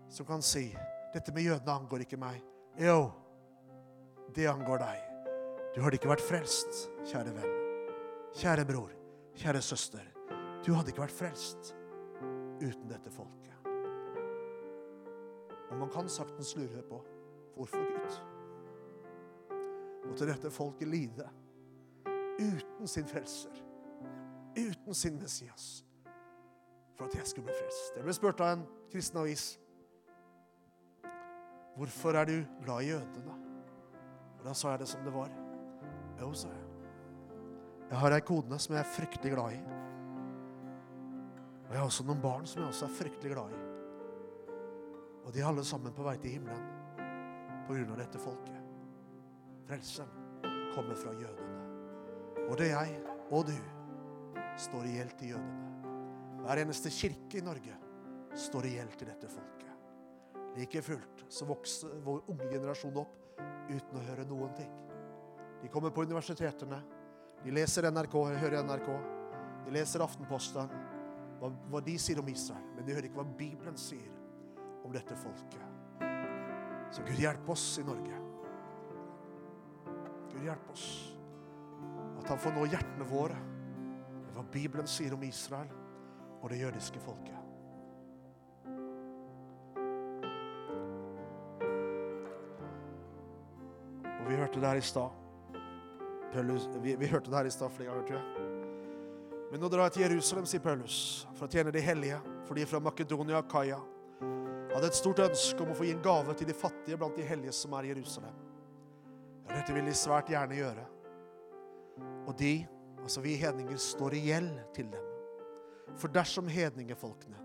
[0.10, 0.72] som kan si
[1.14, 2.42] 'Dette med jødene angår ikke meg'.
[2.80, 3.12] Jo,
[4.36, 5.13] det angår deg.
[5.74, 7.54] Du hadde ikke vært frelst, kjære venn.
[8.38, 8.92] Kjære bror,
[9.42, 10.06] kjære søster.
[10.66, 11.74] Du hadde ikke vært frelst
[12.62, 13.70] uten dette folket.
[15.72, 17.02] Og man kan saktens lure på
[17.54, 18.14] Hvorfor, Gud?
[20.10, 21.28] Måtte dette folket lide
[22.40, 23.54] uten sin frelser,
[24.58, 25.86] uten sin Messias,
[26.98, 27.94] for at jeg skulle bli frelst.
[27.96, 29.46] Jeg ble spurt av en kristen avis.
[31.78, 33.40] Hvorfor er du glad i jødene?
[34.40, 35.43] Og Da sa jeg det som det var.
[36.24, 36.70] Jo, sa jeg.
[37.90, 39.60] Jeg har ei kone som jeg er fryktelig glad i.
[41.68, 43.60] Og jeg har også noen barn som jeg også er fryktelig glad i.
[45.24, 46.70] Og de er alle sammen på vei til himmelen
[47.68, 48.60] på grunn av dette folket.
[49.68, 50.16] Frelsen
[50.74, 51.60] kommer fra jødene.
[52.48, 52.96] Både jeg
[53.34, 53.56] og du
[54.60, 55.92] står i gjeld til jødene.
[56.44, 57.76] Hver eneste kirke i Norge
[58.48, 59.70] står i gjeld til dette folket.
[60.56, 63.20] Like fullt så vokser vår unge generasjon opp
[63.72, 64.72] uten å høre noen ting.
[65.64, 66.82] De kommer på universitetene,
[67.44, 68.90] de leser NRK, hører NRK,
[69.64, 70.74] de leser Aftenposten,
[71.40, 74.12] hva, hva de sier om Israel, men de hører ikke hva Bibelen sier
[74.84, 75.64] om dette folket.
[76.92, 78.20] Så Gud hjelpe oss i Norge.
[80.34, 80.86] Gud hjelpe oss.
[82.20, 85.72] At han får nå hjertene våre med hva Bibelen sier om Israel
[86.42, 87.40] og det jødiske folket.
[94.14, 95.23] Og vi hørte det her i stad.
[96.34, 98.62] Paulus, vi, vi hørte det her i stad flere ganger, tror jeg.
[99.54, 100.96] Men nå drar jeg til Jerusalem, sier Paulus,
[101.38, 102.18] for å tjene de hellige,
[102.48, 103.78] for de fra Makedonia og Kaia
[104.74, 107.26] hadde et stort ønske om å få gi en gave til de fattige blant de
[107.28, 108.34] hellige som er i Jerusalem.
[109.46, 110.86] Ja, dette vil de svært gjerne gjøre.
[112.26, 112.54] Og de,
[113.04, 115.12] altså vi hedninger, står i gjeld til dem.
[116.00, 117.38] For dersom hedningefolkene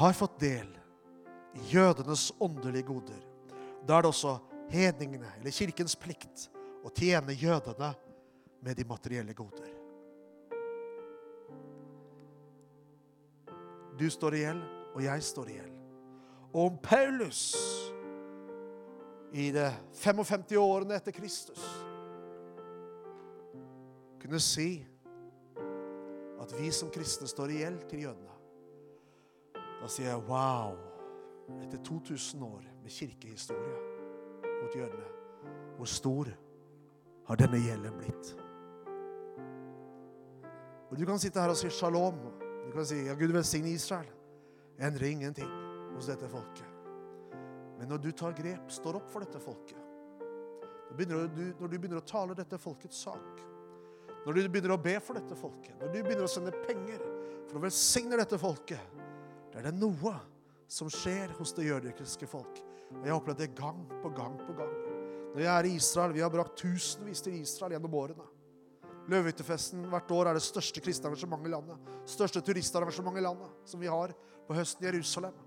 [0.00, 0.70] har fått del
[1.58, 3.20] i jødenes åndelige goder,
[3.84, 4.38] da er det også
[4.70, 6.46] hedningene, eller kirkens plikt,
[6.84, 7.90] å tjene jødene
[8.64, 9.76] med de materielle goder.
[14.00, 14.62] Du står i gjeld,
[14.94, 15.76] og jeg står i gjeld.
[16.50, 17.42] Og om Paulus
[19.32, 19.68] i de
[20.00, 21.62] 55 årene etter Kristus
[24.20, 24.80] kunne si
[26.40, 28.34] at vi som kristne står i gjeld til jødene,
[29.80, 30.76] da sier jeg wow.
[31.60, 33.78] Etter 2000 år med kirkehistorie
[34.60, 35.08] mot jødene,
[35.76, 36.28] hvor stor
[37.30, 38.32] har denne gjelden blitt?
[40.90, 42.18] Og Du kan sitte her og si shalom.
[42.66, 44.08] Du kan si ja, Gud velsigne Israel.
[44.80, 45.50] Endrer ingenting
[45.94, 46.66] hos dette folket.
[47.78, 49.78] Men når du tar grep, står opp for dette folket,
[50.90, 53.40] når du, når du begynner å tale dette folkets sak,
[54.26, 57.00] når du begynner å be for dette folket, når du begynner å sende penger
[57.46, 58.98] for å velsigne dette folket,
[59.52, 60.16] da er det noe
[60.70, 62.60] som skjer hos det jødiske folk.
[62.90, 64.89] Og Jeg har opplevd det gang på gang på gang.
[65.30, 68.26] Når jeg er i Israel, Vi har brakt tusenvis til Israel gjennom årene.
[69.10, 71.94] Løvehyttefesten hvert år er det største kristne arrangementet i landet.
[72.06, 74.12] Største turistarrangementet i landet som vi har
[74.46, 75.38] på høsten i Jerusalem.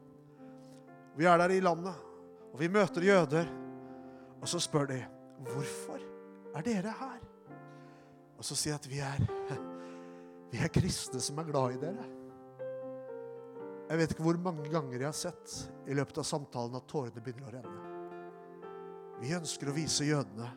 [1.16, 1.94] Vi er der i landet,
[2.52, 3.52] og vi møter jøder.
[4.42, 4.98] Og så spør de
[5.48, 6.02] hvorfor
[6.56, 7.22] er dere her?
[8.38, 9.24] Og så sier jeg at vi er,
[10.52, 12.10] vi er kristne som er glad i dere.
[13.90, 15.58] Jeg vet ikke hvor mange ganger jeg har sett
[15.88, 17.83] i løpet av samtalen at tårene begynner å renne.
[19.24, 20.50] Vi ønsker å vise jødene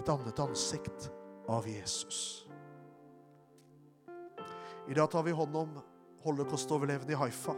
[0.00, 1.10] et annet ansikt
[1.52, 2.46] av Jesus.
[4.88, 5.74] I dag tar vi hånd om
[6.24, 7.52] holocaust-overlevende i Haifa.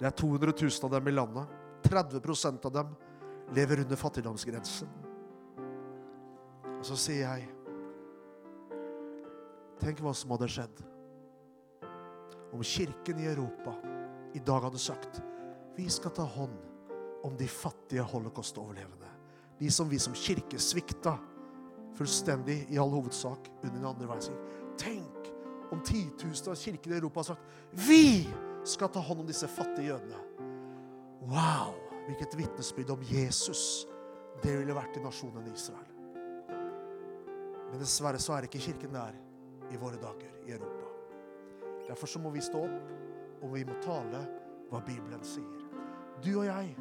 [0.00, 1.52] Det er 200 000 av dem i landet.
[1.84, 2.94] 30% av dem
[3.54, 4.88] lever under fattigdomsgrensen.
[6.78, 7.52] Og så sier jeg
[9.76, 10.80] Tenk hva som hadde skjedd
[12.56, 13.74] om kirken i Europa
[14.32, 15.20] i dag hadde sagt
[15.76, 16.56] vi skal ta hånd
[17.24, 19.08] om de fattige holocaust-overlevende.
[19.58, 21.16] De som vi som kirke svikta
[21.96, 24.38] fullstendig i all hovedsak under den andre verdenskrig.
[24.78, 25.30] Tenk
[25.72, 28.28] om titusener av kirker i Europa har sagt vi
[28.66, 30.20] skal ta hånd om disse fattige jødene.
[31.26, 31.74] Wow!
[32.06, 33.86] Hvilket vitnesbyrd om Jesus
[34.42, 35.88] det ville vært i nasjonen Israel.
[37.70, 39.16] Men dessverre så er ikke kirken der
[39.72, 40.92] i våre dager i Europa.
[41.88, 42.92] Derfor så må vi stå opp,
[43.42, 44.22] og vi må tale
[44.70, 45.64] hva Bibelen sier.
[46.22, 46.76] Du og jeg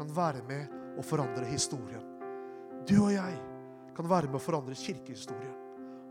[0.00, 2.04] kan være med å forandre historien.
[2.88, 3.34] Du og jeg
[3.96, 5.58] kan være med å forandre kirkehistorien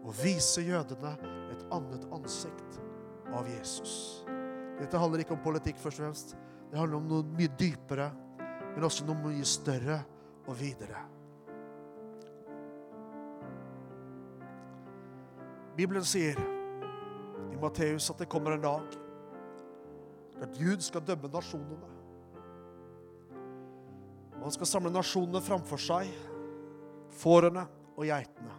[0.06, 1.16] og vise jødene
[1.50, 2.78] et annet ansikt
[3.34, 4.22] av Jesus.
[4.78, 6.36] Dette handler ikke om politikk, først og fremst.
[6.70, 8.08] Det handler om noe mye dypere,
[8.76, 9.98] men også noe mye større
[10.46, 11.02] og videre.
[15.80, 16.38] Bibelen sier
[17.50, 19.00] i Matteus at det kommer en dag
[20.40, 21.99] der Gud skal dømme nasjonene.
[24.40, 26.12] Og han skal samle nasjonene framfor seg,
[27.20, 27.66] fårene
[27.98, 28.56] og geitene.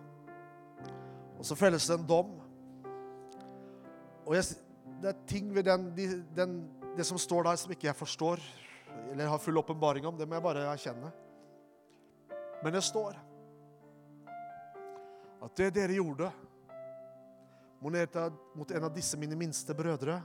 [1.41, 2.35] Og så felles det en dom.
[4.27, 4.59] Og jeg,
[5.01, 5.89] det er ting ved den,
[6.37, 6.59] den,
[6.99, 8.43] det som står der, som ikke jeg forstår.
[9.11, 10.17] eller har full åpenbaring om.
[10.19, 11.13] Det må jeg bare erkjenne.
[12.63, 13.17] Men det står
[15.41, 16.29] at det dere gjorde
[17.81, 20.19] mot en av disse mine minste brødre,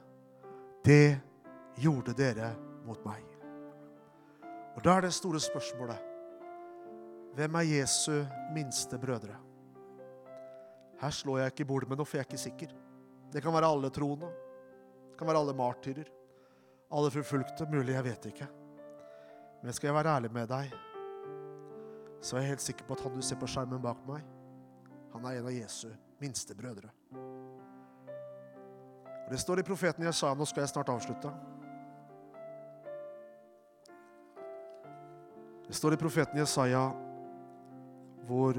[0.83, 1.15] det
[1.79, 2.51] gjorde dere
[2.83, 3.34] mot meg.
[4.75, 6.11] Og da er det store spørsmålet
[7.35, 8.23] Hvem er Jesu
[8.55, 9.35] minste brødre?
[11.01, 12.75] Her slår jeg ikke bordet med noe, for jeg er ikke sikker.
[13.33, 14.29] Det kan være alle troende.
[15.11, 16.07] Det kan være alle martyrer.
[16.95, 17.67] Alle forfulgte.
[17.67, 18.47] Mulig, jeg vet ikke.
[19.63, 20.71] Men skal jeg være ærlig med deg,
[22.21, 24.23] så er jeg helt sikker på at han du ser på skjermen bak meg,
[25.13, 25.89] han er en av Jesu
[26.21, 26.89] minste brødre.
[29.25, 30.35] Og Det står i profeten Jesaja.
[30.37, 31.31] Nå skal jeg snart avslutte.
[35.67, 36.83] Det står i profeten Jesaja
[38.25, 38.57] hvor,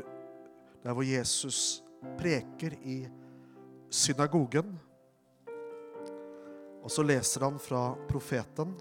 [0.82, 1.82] der hvor Jesus
[2.18, 3.04] preker i
[3.90, 4.74] synagogen.
[6.82, 8.74] Og så leser han fra profeten,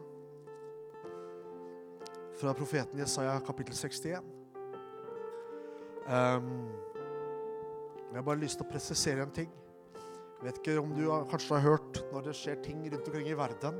[2.35, 4.33] fra profeten Jesaja kapittel 61.
[6.05, 6.49] Um,
[8.09, 9.49] jeg har bare lyst til å presisere en ting.
[9.95, 13.31] Jeg vet ikke om du har, kanskje har hørt når det skjer ting rundt omkring
[13.31, 13.79] i verden,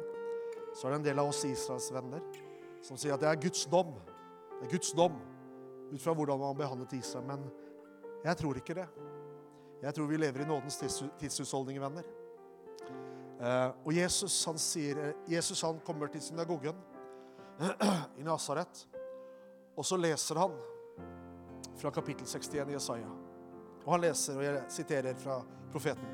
[0.74, 2.24] så er det en del av oss Israels venner
[2.86, 3.94] som sier at det er Guds dom.
[4.60, 5.18] Det er Guds dom
[5.92, 7.28] ut fra hvordan man behandlet Israel.
[7.28, 7.46] Men
[8.26, 8.88] jeg tror ikke det.
[9.84, 10.80] Jeg tror vi lever i nådens
[11.20, 12.06] tidshusholdning, venner.
[13.36, 16.78] Eh, og Jesus han sier, Jesus han kommer til synagogen
[18.20, 18.86] i Nasaret,
[19.76, 20.56] og så leser han
[21.76, 23.12] fra kapittel 61 i Jesaja.
[23.84, 25.42] Og han leser, og jeg siterer fra
[25.74, 26.08] profeten.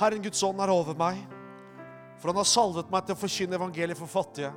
[0.00, 1.18] Herren Guds ånd er over meg,
[2.20, 4.52] for han har salvet meg til å forkynne evangeliet for fattige.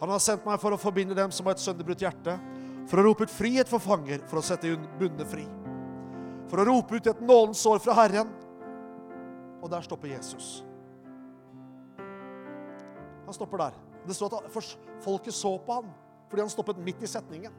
[0.00, 2.38] Han har sendt meg for å forbinde dem som har et sønderbrutt hjerte,
[2.90, 5.44] for å rope ut frihet for fanger, for å sette bundne fri.
[6.50, 8.32] For å rope ut et nådens år fra Herren.
[9.62, 10.64] Og der stopper Jesus.
[13.28, 13.76] Han stopper der.
[14.08, 14.56] Det står at
[15.04, 15.90] folket så på han
[16.30, 17.54] fordi han stoppet midt i setningen.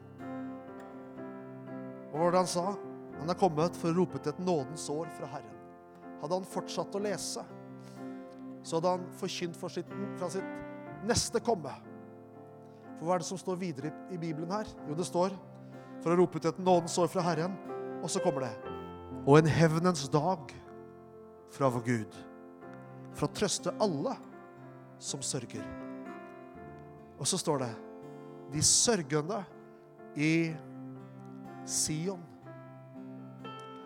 [2.08, 2.62] Og hva var det han sa?
[3.18, 5.58] Han er kommet for å rope ut et nådens år fra Herren.
[6.22, 7.44] Hadde han fortsatt å lese,
[8.64, 11.74] så hadde han forkynt for sitt, fra sitt neste komme.
[13.02, 14.68] For hva er det som står videre i, Bibelen her?
[14.86, 15.32] Jo, det står
[16.04, 17.56] for å rope ut et nådens år fra Herren.
[17.98, 18.52] Og så kommer det
[19.26, 20.52] og en hevnens dag
[21.50, 22.14] fra vår Gud.
[23.18, 24.14] For å trøste alle
[25.02, 25.66] som sørger.
[27.18, 27.72] Og så står det
[28.54, 29.40] de sørgende
[30.14, 30.52] i
[31.66, 32.22] Sion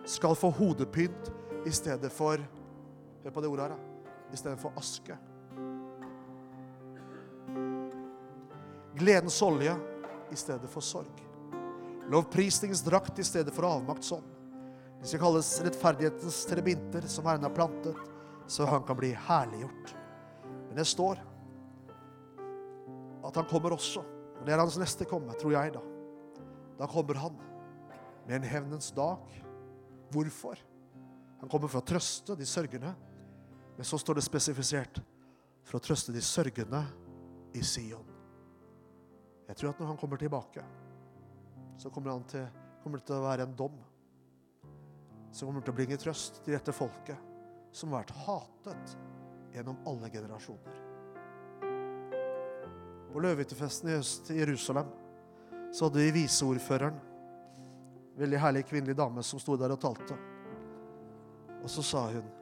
[0.05, 1.33] skal få hodepynt
[1.65, 2.45] i stedet for
[3.25, 3.81] Hør på det ordet her.
[4.29, 5.17] I stedet for aske.
[8.97, 9.77] Gledens olje
[10.33, 11.23] i stedet for sorg.
[12.09, 14.25] Lovprisningens drakt i stedet for avmaktsånd.
[15.01, 17.99] Det skal kalles rettferdighetens trebinter som Herren har plantet,
[18.49, 19.93] så han kan bli herliggjort.
[20.69, 21.21] Men det står
[23.27, 24.01] at han kommer også.
[24.41, 25.85] Og det er hans neste komme, tror jeg, da.
[26.81, 27.37] Da kommer han
[28.27, 29.21] med en hevnens dag.
[30.15, 30.57] Hvorfor?
[31.43, 32.97] Han kommer for å trøste de sørgende.
[33.77, 35.05] Men så står det spesifisert
[35.67, 36.87] for å trøste de sørgende
[37.53, 38.16] i Sion.
[39.47, 40.65] Jeg tror at når han kommer tilbake,
[41.79, 42.47] så kommer, til,
[42.83, 43.77] kommer det til å være en dom.
[45.31, 47.35] Som kommer til å bringe trøst til dette folket
[47.77, 48.97] som har vært hatet
[49.53, 50.79] gjennom alle generasjoner.
[53.13, 54.89] På løvehyttefesten i høst i Jerusalem
[55.73, 56.97] så hadde vi viseordføreren.
[58.17, 60.17] Veldig herlig kvinnelig dame som sto der og talte.
[61.61, 62.33] Og så sa hun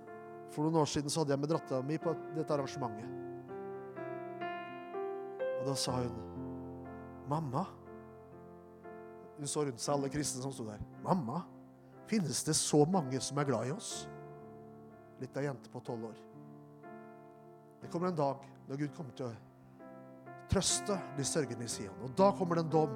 [0.55, 3.09] For noen år siden så hadde jeg med dattera mi på dette arrangementet.
[5.59, 6.34] Og da sa hun
[7.29, 7.67] Mamma
[9.39, 10.83] Hun så rundt seg alle kristne som sto der.
[11.03, 11.41] Mamma,
[12.07, 14.05] finnes det så mange som er glad i oss?
[15.19, 16.21] Litt av jente på tolv år.
[17.83, 19.33] Det kommer en dag når Gud kommer til å
[20.53, 21.99] trøste de sørgende i Sion.
[22.07, 22.95] Og da kommer det en dom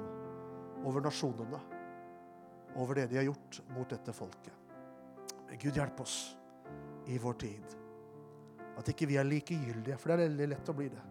[0.87, 1.59] over nasjonene,
[2.79, 4.55] over det de har gjort mot dette folket.
[5.59, 6.17] Gud hjelpe oss
[7.09, 7.75] i vår tid.
[8.79, 11.05] At ikke vi er likegyldige, for det er veldig lett å bli det.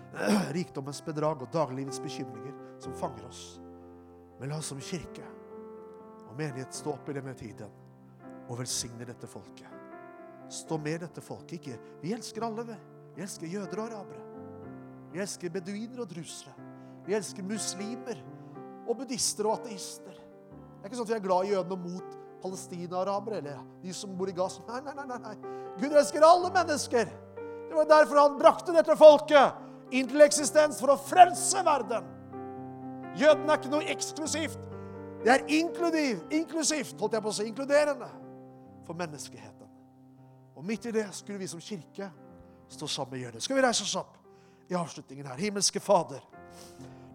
[0.58, 3.60] Rikdommens bedrag og daglivets bekymringer som fanger oss.
[4.40, 5.24] Men la oss som kirke
[6.26, 7.70] og menighet stå opp i denne tiden
[8.48, 9.68] og velsigne dette folket.
[10.52, 11.60] Stå med dette folket.
[11.60, 12.66] Ikke, vi elsker alle.
[12.68, 12.78] Vi.
[13.16, 14.24] Vi elsker jøder og arabere.
[15.12, 16.52] Vi elsker beduiner og drusere.
[17.06, 18.18] Vi elsker muslimer
[18.86, 20.16] og buddhister og ateister.
[20.16, 24.14] Det er ikke sånn at vi er glad i jødene mot palestina-arabere eller de som
[24.18, 24.64] bor i Gaza.
[24.66, 25.34] Nei, nei, nei, nei.
[25.78, 27.12] Gud elsker alle mennesker.
[27.68, 32.08] Det var derfor han brakte dette folket inn til eksistens, for å frelse verden.
[33.18, 34.58] Jødene er ikke noe eksklusivt.
[35.22, 38.08] Det er inkludiv, inklusivt, holdt jeg på å si, inkluderende
[38.86, 39.68] for menneskeheten.
[40.56, 42.08] Og midt i det skulle vi som kirke
[42.72, 43.44] stå sammen med jødene.
[43.44, 44.16] Skal vi reise oss opp
[44.70, 45.38] i avslutningen her?
[45.38, 46.22] Himmelske Fader,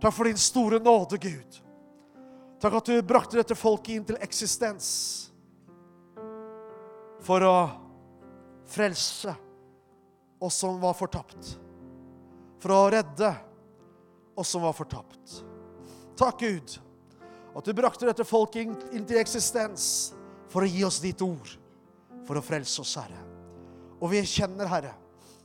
[0.01, 1.57] Takk for din store nåde, Gud.
[2.61, 4.87] Takk at du brakte dette folket inn til eksistens
[7.25, 7.57] for å
[8.69, 9.33] frelse
[10.41, 11.55] oss som var fortapt.
[12.61, 13.31] For å redde
[14.37, 15.41] oss som var fortapt.
[16.17, 16.77] Takk, Gud,
[17.57, 19.87] at du brakte dette folket inn, til eksistens
[20.49, 21.51] for å gi oss ditt ord,
[22.25, 23.21] for å frelse oss, Herre.
[24.01, 24.93] Og vi kjenner, Herre,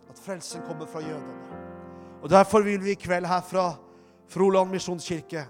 [0.09, 1.61] at frelsen kommer fra jødene.
[2.23, 3.73] Og Derfor vil vi i kveld her fra
[4.31, 5.45] Froland misjonskirke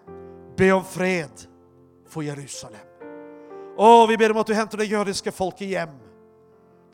[0.56, 1.44] be om fred
[2.08, 2.88] for Jerusalem.
[3.78, 5.94] Og vi ber om at du henter det jødiske folket hjem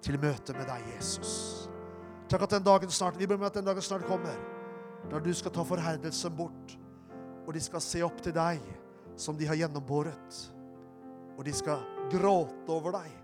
[0.04, 1.30] til møte med deg, Jesus.
[2.28, 4.36] Takk at den dagen snart, Vi ber om at den dagen snart kommer,
[5.10, 6.76] da du skal ta forherdelsen bort,
[7.48, 8.60] og de skal se opp til deg
[9.16, 10.40] som de har gjennombåret.
[11.38, 11.80] Og de skal
[12.12, 13.14] gråte over deg,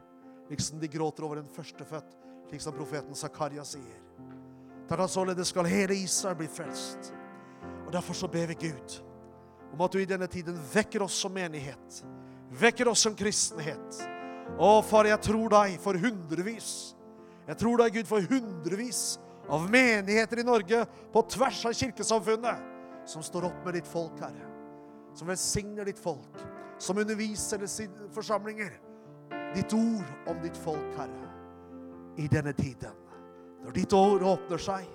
[0.49, 2.16] liksom de gråter over en førstefødt,
[2.49, 4.01] slik som profeten Zakaria sier.
[4.89, 7.12] Takk at således skal hele Israel bli frelst.
[7.85, 8.99] Og Derfor så ber vi Gud
[9.75, 12.01] om at du i denne tiden vekker oss som menighet.
[12.55, 14.03] Vekker oss som kristenhet.
[14.57, 16.95] Å, far, jeg tror deg for hundrevis.
[17.45, 19.18] Jeg tror deg, Gud, for hundrevis
[19.53, 22.70] av menigheter i Norge på tvers av kirkesamfunnet
[23.07, 24.50] som står opp med ditt folk, Herre.
[25.14, 26.42] Som velsigner ditt folk.
[26.78, 28.72] Som underviser sine forsamlinger.
[29.55, 31.30] Ditt ord om ditt folk, Herre.
[32.16, 32.94] I denne tiden.
[33.64, 34.88] Når ditt ord åpner seg,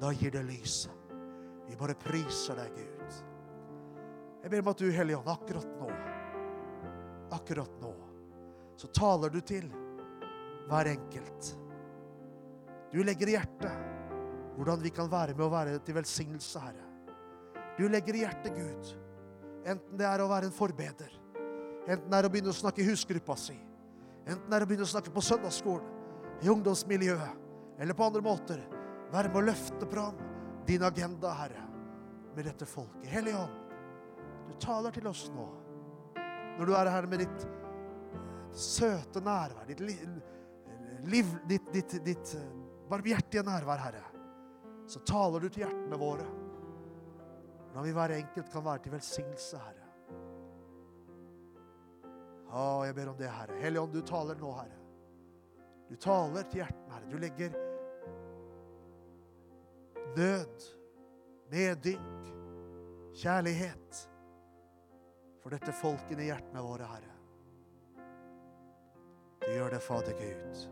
[0.00, 0.92] da gir det lyset.
[1.68, 3.20] Vi bare priser deg, Gud.
[4.40, 5.88] Jeg ber om at du, Hellige Ånd, akkurat nå,
[7.36, 7.92] akkurat nå,
[8.80, 9.68] så taler du til
[10.70, 11.50] hver enkelt.
[12.90, 13.88] Du legger i hjertet
[14.56, 16.89] hvordan vi kan være med å være til velsignelse, Herre.
[17.80, 18.88] Du legger i hjertet, Gud,
[19.64, 21.12] enten det er å være en forbeder,
[21.86, 23.54] enten det er å begynne å snakke i husgruppa si,
[24.26, 25.86] enten det er å begynne å snakke på søndagsskolen,
[26.44, 27.46] i ungdomsmiljøet,
[27.80, 28.60] eller på andre måter,
[29.12, 30.18] være med å løfte fram
[30.68, 31.62] din agenda, Herre,
[32.36, 33.08] med dette folket.
[33.14, 33.56] Hellige Ånd,
[34.50, 35.48] du taler til oss nå.
[36.58, 37.46] Når du er her med ditt
[38.60, 39.80] søte nærvær, ditt,
[41.08, 42.36] liv, ditt, ditt, ditt
[42.92, 44.04] barmhjertige nærvær, Herre,
[44.84, 46.28] så taler du til hjertene våre.
[47.74, 49.86] Når vi hver enkelt kan være til velsignelse, Herre.
[52.50, 53.58] Å, jeg ber om det, Herre.
[53.62, 54.78] Hellige Ånd, du taler nå, Herre.
[55.90, 57.10] Du taler til hjertene, Herre.
[57.10, 57.54] Du legger
[60.16, 60.66] nød,
[61.50, 62.34] medynk,
[63.20, 64.02] kjærlighet
[65.40, 67.16] for dette folket i hjertene våre, Herre.
[69.40, 70.62] Du gjør det, Fader Gud.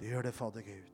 [0.00, 0.89] Du gjør det, Fader Gud.